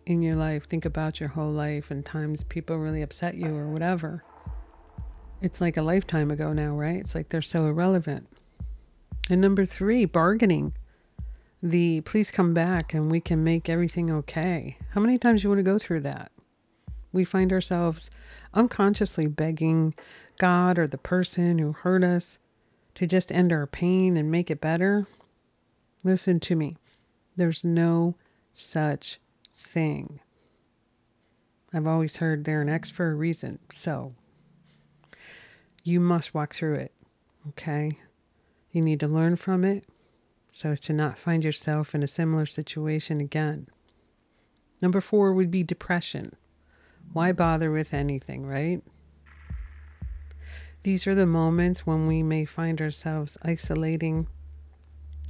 in 0.05 0.21
your 0.21 0.35
life. 0.35 0.65
Think 0.65 0.85
about 0.85 1.19
your 1.19 1.29
whole 1.29 1.51
life 1.51 1.91
and 1.91 2.05
times 2.05 2.43
people 2.43 2.77
really 2.77 3.01
upset 3.01 3.35
you 3.35 3.55
or 3.55 3.67
whatever. 3.67 4.23
It's 5.41 5.59
like 5.59 5.75
a 5.75 5.81
lifetime 5.81 6.31
ago 6.31 6.53
now, 6.53 6.75
right? 6.75 6.97
It's 6.97 7.15
like 7.15 7.29
they're 7.29 7.41
so 7.41 7.65
irrelevant. 7.65 8.27
And 9.29 9.41
number 9.41 9.65
three, 9.65 10.05
bargaining 10.05 10.73
the 11.61 12.01
please 12.01 12.31
come 12.31 12.53
back 12.53 12.93
and 12.93 13.11
we 13.11 13.19
can 13.19 13.43
make 13.43 13.69
everything 13.69 14.09
okay. 14.09 14.77
How 14.91 15.01
many 15.01 15.17
times 15.17 15.43
you 15.43 15.49
want 15.49 15.59
to 15.59 15.63
go 15.63 15.77
through 15.77 16.01
that? 16.01 16.31
We 17.13 17.23
find 17.23 17.51
ourselves 17.51 18.09
unconsciously 18.53 19.27
begging 19.27 19.93
God 20.37 20.79
or 20.79 20.87
the 20.87 20.97
person 20.97 21.59
who 21.59 21.73
hurt 21.73 22.03
us 22.03 22.39
to 22.95 23.05
just 23.05 23.31
end 23.31 23.51
our 23.51 23.67
pain 23.67 24.17
and 24.17 24.31
make 24.31 24.49
it 24.49 24.61
better. 24.61 25.07
Listen 26.03 26.39
to 26.41 26.55
me. 26.55 26.73
There's 27.35 27.63
no 27.63 28.15
such 28.53 29.19
thing. 29.55 30.19
I've 31.73 31.87
always 31.87 32.17
heard 32.17 32.43
they're 32.43 32.61
an 32.61 32.69
ex 32.69 32.89
for 32.89 33.11
a 33.11 33.15
reason. 33.15 33.59
So 33.69 34.13
you 35.83 35.99
must 35.99 36.33
walk 36.33 36.53
through 36.53 36.75
it. 36.75 36.93
Okay? 37.49 37.91
You 38.71 38.81
need 38.81 38.99
to 39.01 39.07
learn 39.07 39.35
from 39.35 39.63
it 39.63 39.85
so 40.51 40.69
as 40.69 40.79
to 40.81 40.93
not 40.93 41.17
find 41.17 41.43
yourself 41.43 41.95
in 41.95 42.03
a 42.03 42.07
similar 42.07 42.45
situation 42.45 43.19
again. 43.19 43.67
Number 44.81 45.01
four 45.01 45.33
would 45.33 45.51
be 45.51 45.63
depression. 45.63 46.35
Why 47.13 47.31
bother 47.31 47.71
with 47.71 47.93
anything, 47.93 48.45
right? 48.45 48.81
These 50.83 51.05
are 51.05 51.15
the 51.15 51.27
moments 51.27 51.85
when 51.85 52.07
we 52.07 52.23
may 52.23 52.45
find 52.45 52.81
ourselves 52.81 53.37
isolating, 53.43 54.27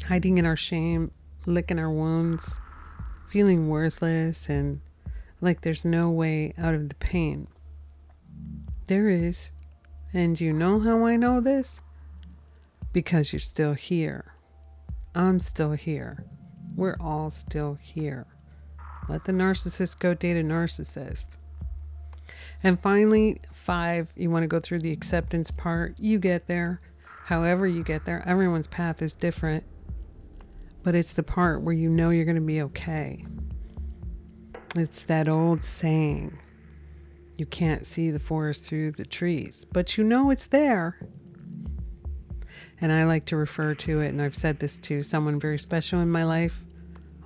hiding 0.08 0.38
in 0.38 0.46
our 0.46 0.56
shame, 0.56 1.12
licking 1.46 1.80
our 1.80 1.92
wounds, 1.92 2.60
feeling 3.28 3.68
worthless, 3.68 4.48
and 4.48 4.80
like 5.42 5.62
there's 5.62 5.84
no 5.84 6.10
way 6.10 6.54
out 6.58 6.74
of 6.74 6.88
the 6.88 6.96
pain. 6.96 7.48
There 8.88 9.10
is. 9.10 9.52
And 10.14 10.40
you 10.40 10.52
know 10.52 10.80
how 10.80 11.06
I 11.06 11.16
know 11.16 11.40
this? 11.40 11.82
Because 12.92 13.32
you're 13.32 13.40
still 13.40 13.74
here. 13.74 14.34
I'm 15.14 15.40
still 15.40 15.74
here. 15.74 16.26
We're 16.76 16.98
all 17.00 17.30
still 17.30 17.76
here. 17.82 18.28
Let 19.10 19.26
the 19.26 19.34
narcissist 19.34 20.00
go 20.00 20.14
date 20.14 20.38
a 20.38 20.44
narcissist. 20.44 21.26
And 22.64 22.80
finally, 22.80 23.42
five, 23.52 24.10
you 24.16 24.30
want 24.30 24.44
to 24.44 24.48
go 24.48 24.60
through 24.60 24.80
the 24.80 24.92
acceptance 24.92 25.52
part. 25.52 25.96
You 25.98 26.20
get 26.20 26.48
there. 26.48 26.80
However, 27.26 27.68
you 27.68 27.84
get 27.84 28.06
there, 28.06 28.24
everyone's 28.28 28.68
path 28.68 29.02
is 29.02 29.14
different. 29.14 29.64
But 30.84 30.96
it's 30.96 31.14
the 31.14 31.24
part 31.24 31.62
where 31.62 31.76
you 31.76 31.90
know 31.90 32.10
you're 32.10 32.26
going 32.26 32.36
to 32.36 32.42
be 32.42 32.62
okay. 32.62 33.26
It's 34.76 35.04
that 35.04 35.28
old 35.28 35.64
saying 35.64 36.40
you 37.38 37.46
can't 37.46 37.86
see 37.86 38.12
the 38.12 38.20
forest 38.20 38.66
through 38.66 38.92
the 38.92 39.06
trees, 39.06 39.66
but 39.66 39.98
you 39.98 40.04
know 40.04 40.30
it's 40.30 40.46
there. 40.46 41.00
And 42.82 42.92
I 42.92 43.06
like 43.06 43.26
to 43.26 43.38
refer 43.38 43.76
to 43.76 44.02
it, 44.02 44.10
and 44.10 44.22
I've 44.22 44.36
said 44.36 44.60
this 44.60 44.78
to 44.80 45.04
someone 45.04 45.40
very 45.40 45.60
special 45.60 46.00
in 46.00 46.10
my 46.10 46.24
life, 46.24 46.64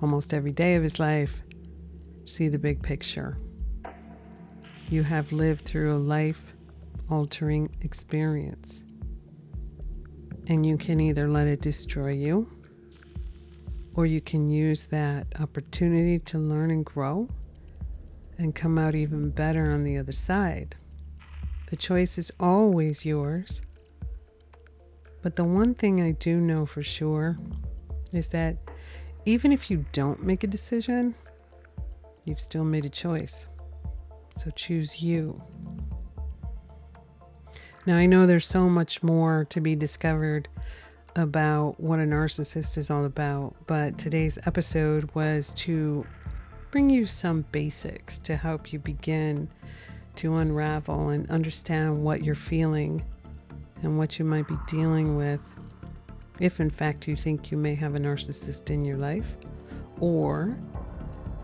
almost 0.02 0.34
every 0.34 0.52
day 0.52 0.74
of 0.74 0.82
his 0.82 1.00
life 1.00 1.42
see 2.26 2.48
the 2.48 2.58
big 2.58 2.82
picture. 2.82 3.38
You 4.88 5.02
have 5.02 5.32
lived 5.32 5.64
through 5.64 5.96
a 5.96 5.98
life 5.98 6.42
altering 7.10 7.70
experience. 7.82 8.84
And 10.48 10.64
you 10.64 10.76
can 10.76 11.00
either 11.00 11.28
let 11.28 11.46
it 11.46 11.60
destroy 11.60 12.12
you, 12.12 12.48
or 13.94 14.06
you 14.06 14.20
can 14.20 14.50
use 14.50 14.86
that 14.86 15.26
opportunity 15.40 16.18
to 16.20 16.38
learn 16.38 16.70
and 16.70 16.84
grow 16.84 17.28
and 18.38 18.54
come 18.54 18.78
out 18.78 18.94
even 18.94 19.30
better 19.30 19.72
on 19.72 19.82
the 19.82 19.96
other 19.96 20.12
side. 20.12 20.76
The 21.70 21.76
choice 21.76 22.18
is 22.18 22.30
always 22.38 23.04
yours. 23.04 23.62
But 25.26 25.34
the 25.34 25.42
one 25.42 25.74
thing 25.74 26.00
I 26.00 26.12
do 26.12 26.36
know 26.36 26.66
for 26.66 26.84
sure 26.84 27.36
is 28.12 28.28
that 28.28 28.58
even 29.24 29.50
if 29.50 29.72
you 29.72 29.84
don't 29.90 30.22
make 30.22 30.44
a 30.44 30.46
decision, 30.46 31.16
you've 32.24 32.38
still 32.38 32.62
made 32.62 32.84
a 32.84 32.88
choice. 32.88 33.48
So 34.36 34.50
choose 34.50 35.02
you. 35.02 35.42
Now, 37.86 37.96
I 37.96 38.06
know 38.06 38.24
there's 38.24 38.46
so 38.46 38.68
much 38.68 39.02
more 39.02 39.44
to 39.50 39.60
be 39.60 39.74
discovered 39.74 40.48
about 41.16 41.80
what 41.80 41.98
a 41.98 42.04
narcissist 42.04 42.78
is 42.78 42.88
all 42.88 43.04
about, 43.04 43.56
but 43.66 43.98
today's 43.98 44.38
episode 44.46 45.12
was 45.12 45.52
to 45.54 46.06
bring 46.70 46.88
you 46.88 47.04
some 47.04 47.44
basics 47.50 48.20
to 48.20 48.36
help 48.36 48.72
you 48.72 48.78
begin 48.78 49.48
to 50.14 50.36
unravel 50.36 51.08
and 51.08 51.28
understand 51.32 52.04
what 52.04 52.22
you're 52.22 52.36
feeling 52.36 53.04
and 53.82 53.98
what 53.98 54.18
you 54.18 54.24
might 54.24 54.48
be 54.48 54.56
dealing 54.66 55.16
with 55.16 55.40
if, 56.40 56.60
in 56.60 56.70
fact, 56.70 57.08
you 57.08 57.16
think 57.16 57.50
you 57.50 57.56
may 57.56 57.74
have 57.74 57.94
a 57.94 57.98
narcissist 57.98 58.70
in 58.70 58.84
your 58.84 58.98
life, 58.98 59.36
or 60.00 60.56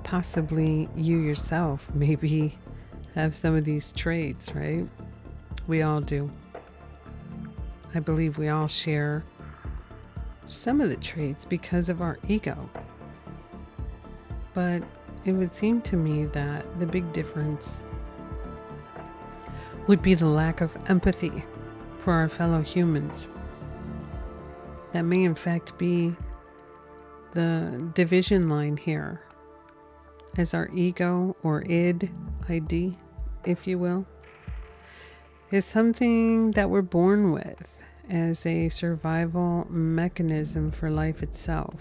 possibly 0.04 0.88
you 0.94 1.18
yourself 1.18 1.88
maybe 1.94 2.58
have 3.14 3.34
some 3.34 3.54
of 3.54 3.64
these 3.64 3.92
traits, 3.92 4.54
right? 4.54 4.86
We 5.66 5.82
all 5.82 6.00
do. 6.00 6.30
I 7.94 8.00
believe 8.00 8.38
we 8.38 8.48
all 8.48 8.68
share 8.68 9.24
some 10.48 10.80
of 10.80 10.88
the 10.88 10.96
traits 10.96 11.44
because 11.44 11.88
of 11.88 12.02
our 12.02 12.18
ego. 12.28 12.68
But 14.54 14.82
it 15.24 15.32
would 15.32 15.54
seem 15.54 15.80
to 15.82 15.96
me 15.96 16.26
that 16.26 16.78
the 16.78 16.86
big 16.86 17.12
difference 17.12 17.82
would 19.86 20.02
be 20.02 20.14
the 20.14 20.26
lack 20.26 20.60
of 20.60 20.76
empathy 20.88 21.44
for 22.02 22.12
our 22.14 22.28
fellow 22.28 22.62
humans. 22.62 23.28
That 24.92 25.02
may, 25.02 25.22
in 25.22 25.36
fact, 25.36 25.78
be 25.78 26.16
the 27.32 27.90
division 27.94 28.48
line 28.48 28.76
here 28.76 29.22
as 30.36 30.52
our 30.52 30.68
ego 30.74 31.36
or 31.42 31.62
id, 31.62 32.10
id, 32.48 32.96
if 33.44 33.66
you 33.66 33.78
will, 33.78 34.06
is 35.50 35.64
something 35.64 36.50
that 36.52 36.70
we're 36.70 36.82
born 36.82 37.30
with 37.30 37.78
as 38.10 38.44
a 38.46 38.68
survival 38.68 39.66
mechanism 39.70 40.70
for 40.72 40.90
life 40.90 41.22
itself. 41.22 41.80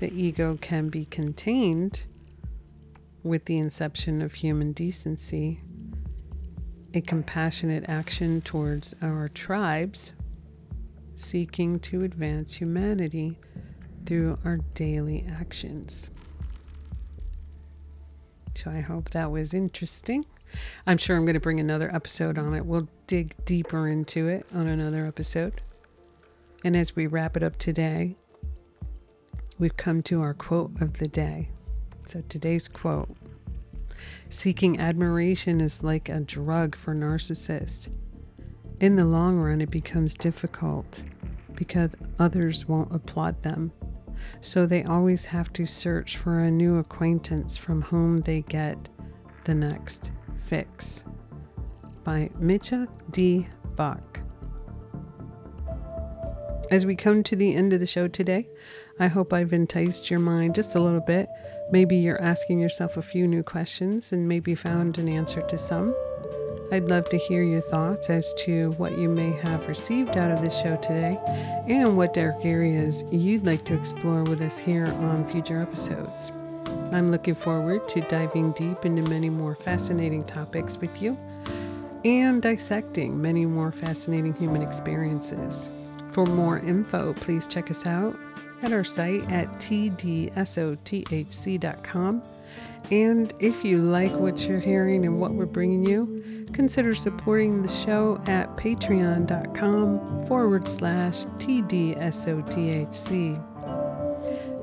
The 0.00 0.10
ego 0.12 0.56
can 0.60 0.88
be 0.88 1.04
contained 1.04 2.06
with 3.22 3.44
the 3.44 3.58
inception 3.58 4.22
of 4.22 4.34
human 4.34 4.72
decency, 4.72 5.60
a 6.94 7.00
compassionate 7.00 7.84
action 7.88 8.40
towards 8.42 8.94
our 9.02 9.28
tribes, 9.28 10.12
seeking 11.14 11.78
to 11.80 12.02
advance 12.02 12.54
humanity 12.54 13.38
through 14.04 14.38
our 14.44 14.58
daily 14.74 15.24
actions. 15.28 16.10
So 18.54 18.70
I 18.70 18.80
hope 18.80 19.10
that 19.10 19.30
was 19.30 19.54
interesting. 19.54 20.24
I'm 20.86 20.98
sure 20.98 21.16
I'm 21.16 21.24
going 21.24 21.34
to 21.34 21.40
bring 21.40 21.60
another 21.60 21.92
episode 21.94 22.36
on 22.36 22.54
it. 22.54 22.66
We'll 22.66 22.88
dig 23.06 23.34
deeper 23.44 23.88
into 23.88 24.28
it 24.28 24.46
on 24.54 24.66
another 24.66 25.06
episode. 25.06 25.62
And 26.64 26.76
as 26.76 26.94
we 26.94 27.06
wrap 27.06 27.36
it 27.36 27.42
up 27.42 27.56
today, 27.56 28.16
we've 29.58 29.76
come 29.76 30.02
to 30.02 30.20
our 30.20 30.34
quote 30.34 30.80
of 30.80 30.98
the 30.98 31.08
day. 31.08 31.48
So 32.04 32.22
today's 32.28 32.68
quote 32.68 33.16
Seeking 34.28 34.78
admiration 34.80 35.60
is 35.60 35.82
like 35.82 36.08
a 36.08 36.20
drug 36.20 36.76
for 36.76 36.94
narcissists. 36.94 37.90
In 38.80 38.96
the 38.96 39.04
long 39.04 39.38
run, 39.38 39.60
it 39.60 39.70
becomes 39.70 40.14
difficult 40.14 41.02
because 41.54 41.90
others 42.18 42.66
won't 42.66 42.94
applaud 42.94 43.42
them. 43.42 43.72
So 44.40 44.66
they 44.66 44.82
always 44.84 45.26
have 45.26 45.52
to 45.54 45.66
search 45.66 46.16
for 46.16 46.40
a 46.40 46.50
new 46.50 46.78
acquaintance 46.78 47.56
from 47.56 47.82
whom 47.82 48.20
they 48.22 48.42
get 48.42 48.88
the 49.44 49.54
next 49.54 50.12
fix. 50.46 51.04
By 52.04 52.30
Mitja 52.40 52.88
D. 53.10 53.46
Back. 53.76 54.20
As 56.70 56.86
we 56.86 56.96
come 56.96 57.22
to 57.24 57.36
the 57.36 57.54
end 57.54 57.72
of 57.72 57.80
the 57.80 57.86
show 57.86 58.08
today, 58.08 58.48
I 58.98 59.08
hope 59.08 59.32
I've 59.32 59.52
enticed 59.52 60.10
your 60.10 60.20
mind 60.20 60.54
just 60.54 60.74
a 60.74 60.80
little 60.80 61.00
bit. 61.00 61.28
Maybe 61.72 61.96
you're 61.96 62.20
asking 62.20 62.58
yourself 62.58 62.98
a 62.98 63.02
few 63.02 63.26
new 63.26 63.42
questions 63.42 64.12
and 64.12 64.28
maybe 64.28 64.54
found 64.54 64.98
an 64.98 65.08
answer 65.08 65.40
to 65.40 65.56
some. 65.56 65.94
I'd 66.70 66.84
love 66.84 67.08
to 67.08 67.16
hear 67.16 67.42
your 67.42 67.62
thoughts 67.62 68.10
as 68.10 68.34
to 68.44 68.72
what 68.72 68.98
you 68.98 69.08
may 69.08 69.32
have 69.32 69.66
received 69.66 70.18
out 70.18 70.30
of 70.30 70.42
this 70.42 70.54
show 70.54 70.76
today 70.76 71.18
and 71.66 71.96
what 71.96 72.12
dark 72.12 72.44
areas 72.44 73.04
you'd 73.10 73.46
like 73.46 73.64
to 73.64 73.74
explore 73.74 74.22
with 74.24 74.42
us 74.42 74.58
here 74.58 74.86
on 74.86 75.26
future 75.30 75.62
episodes. 75.62 76.30
I'm 76.92 77.10
looking 77.10 77.34
forward 77.34 77.88
to 77.88 78.02
diving 78.02 78.52
deep 78.52 78.84
into 78.84 79.08
many 79.08 79.30
more 79.30 79.54
fascinating 79.54 80.24
topics 80.24 80.76
with 80.76 81.00
you 81.00 81.16
and 82.04 82.42
dissecting 82.42 83.20
many 83.20 83.46
more 83.46 83.72
fascinating 83.72 84.34
human 84.34 84.60
experiences. 84.60 85.70
For 86.10 86.26
more 86.26 86.58
info, 86.58 87.14
please 87.14 87.46
check 87.46 87.70
us 87.70 87.86
out 87.86 88.14
at 88.62 88.72
our 88.72 88.84
site 88.84 89.22
at 89.30 89.48
tdsothc.com. 89.54 90.22
And 92.90 93.32
if 93.38 93.64
you 93.64 93.78
like 93.78 94.12
what 94.12 94.46
you're 94.46 94.60
hearing 94.60 95.06
and 95.06 95.20
what 95.20 95.32
we're 95.32 95.46
bringing 95.46 95.86
you, 95.86 96.46
consider 96.52 96.94
supporting 96.94 97.62
the 97.62 97.68
show 97.68 98.20
at 98.26 98.54
patreon.com 98.56 100.26
forward 100.26 100.68
slash 100.68 101.24
tdsothc. 101.38 102.68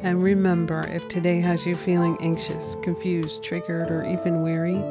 And 0.01 0.23
remember, 0.23 0.87
if 0.87 1.07
today 1.09 1.41
has 1.41 1.65
you 1.65 1.75
feeling 1.75 2.17
anxious, 2.21 2.77
confused, 2.83 3.43
triggered, 3.43 3.91
or 3.91 4.05
even 4.05 4.41
weary, 4.41 4.81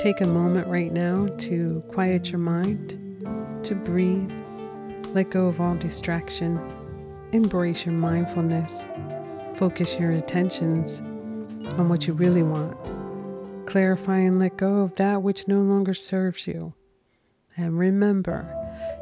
take 0.00 0.20
a 0.20 0.26
moment 0.26 0.66
right 0.66 0.92
now 0.92 1.28
to 1.38 1.82
quiet 1.88 2.30
your 2.30 2.40
mind, 2.40 2.90
to 3.64 3.74
breathe, 3.74 4.30
let 5.14 5.30
go 5.30 5.46
of 5.46 5.62
all 5.62 5.76
distraction, 5.76 6.58
embrace 7.32 7.86
your 7.86 7.94
mindfulness, 7.94 8.84
focus 9.56 9.98
your 9.98 10.12
attentions 10.12 11.00
on 11.78 11.88
what 11.88 12.06
you 12.06 12.12
really 12.12 12.42
want, 12.42 12.76
clarify 13.66 14.18
and 14.18 14.38
let 14.38 14.56
go 14.56 14.78
of 14.78 14.94
that 14.94 15.22
which 15.22 15.46
no 15.46 15.60
longer 15.60 15.94
serves 15.94 16.46
you. 16.46 16.74
And 17.56 17.78
remember, 17.78 18.56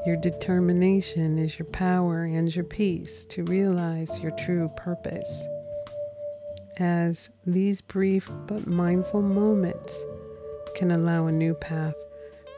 your 0.06 0.16
determination 0.16 1.38
is 1.38 1.58
your 1.58 1.66
power 1.66 2.24
and 2.24 2.54
your 2.54 2.64
peace 2.64 3.24
to 3.26 3.44
realize 3.44 4.20
your 4.20 4.32
true 4.32 4.70
purpose. 4.76 5.46
As 6.78 7.30
these 7.46 7.80
brief 7.80 8.30
but 8.46 8.66
mindful 8.66 9.22
moments 9.22 10.04
can 10.76 10.90
allow 10.90 11.26
a 11.26 11.32
new 11.32 11.54
path 11.54 11.96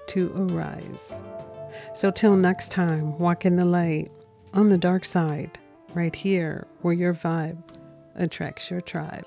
to 0.09 0.33
arise. 0.37 1.19
So, 1.95 2.11
till 2.11 2.37
next 2.37 2.71
time, 2.71 3.19
walk 3.19 3.47
in 3.47 3.57
the 3.57 3.65
light 3.65 4.11
on 4.53 4.69
the 4.69 4.79
dark 4.79 5.05
side, 5.05 5.59
right 5.95 6.15
here 6.15 6.67
where 6.83 6.95
your 6.95 7.15
vibe 7.15 7.59
attracts 8.15 8.71
your 8.71 8.81
tribe. 8.81 9.27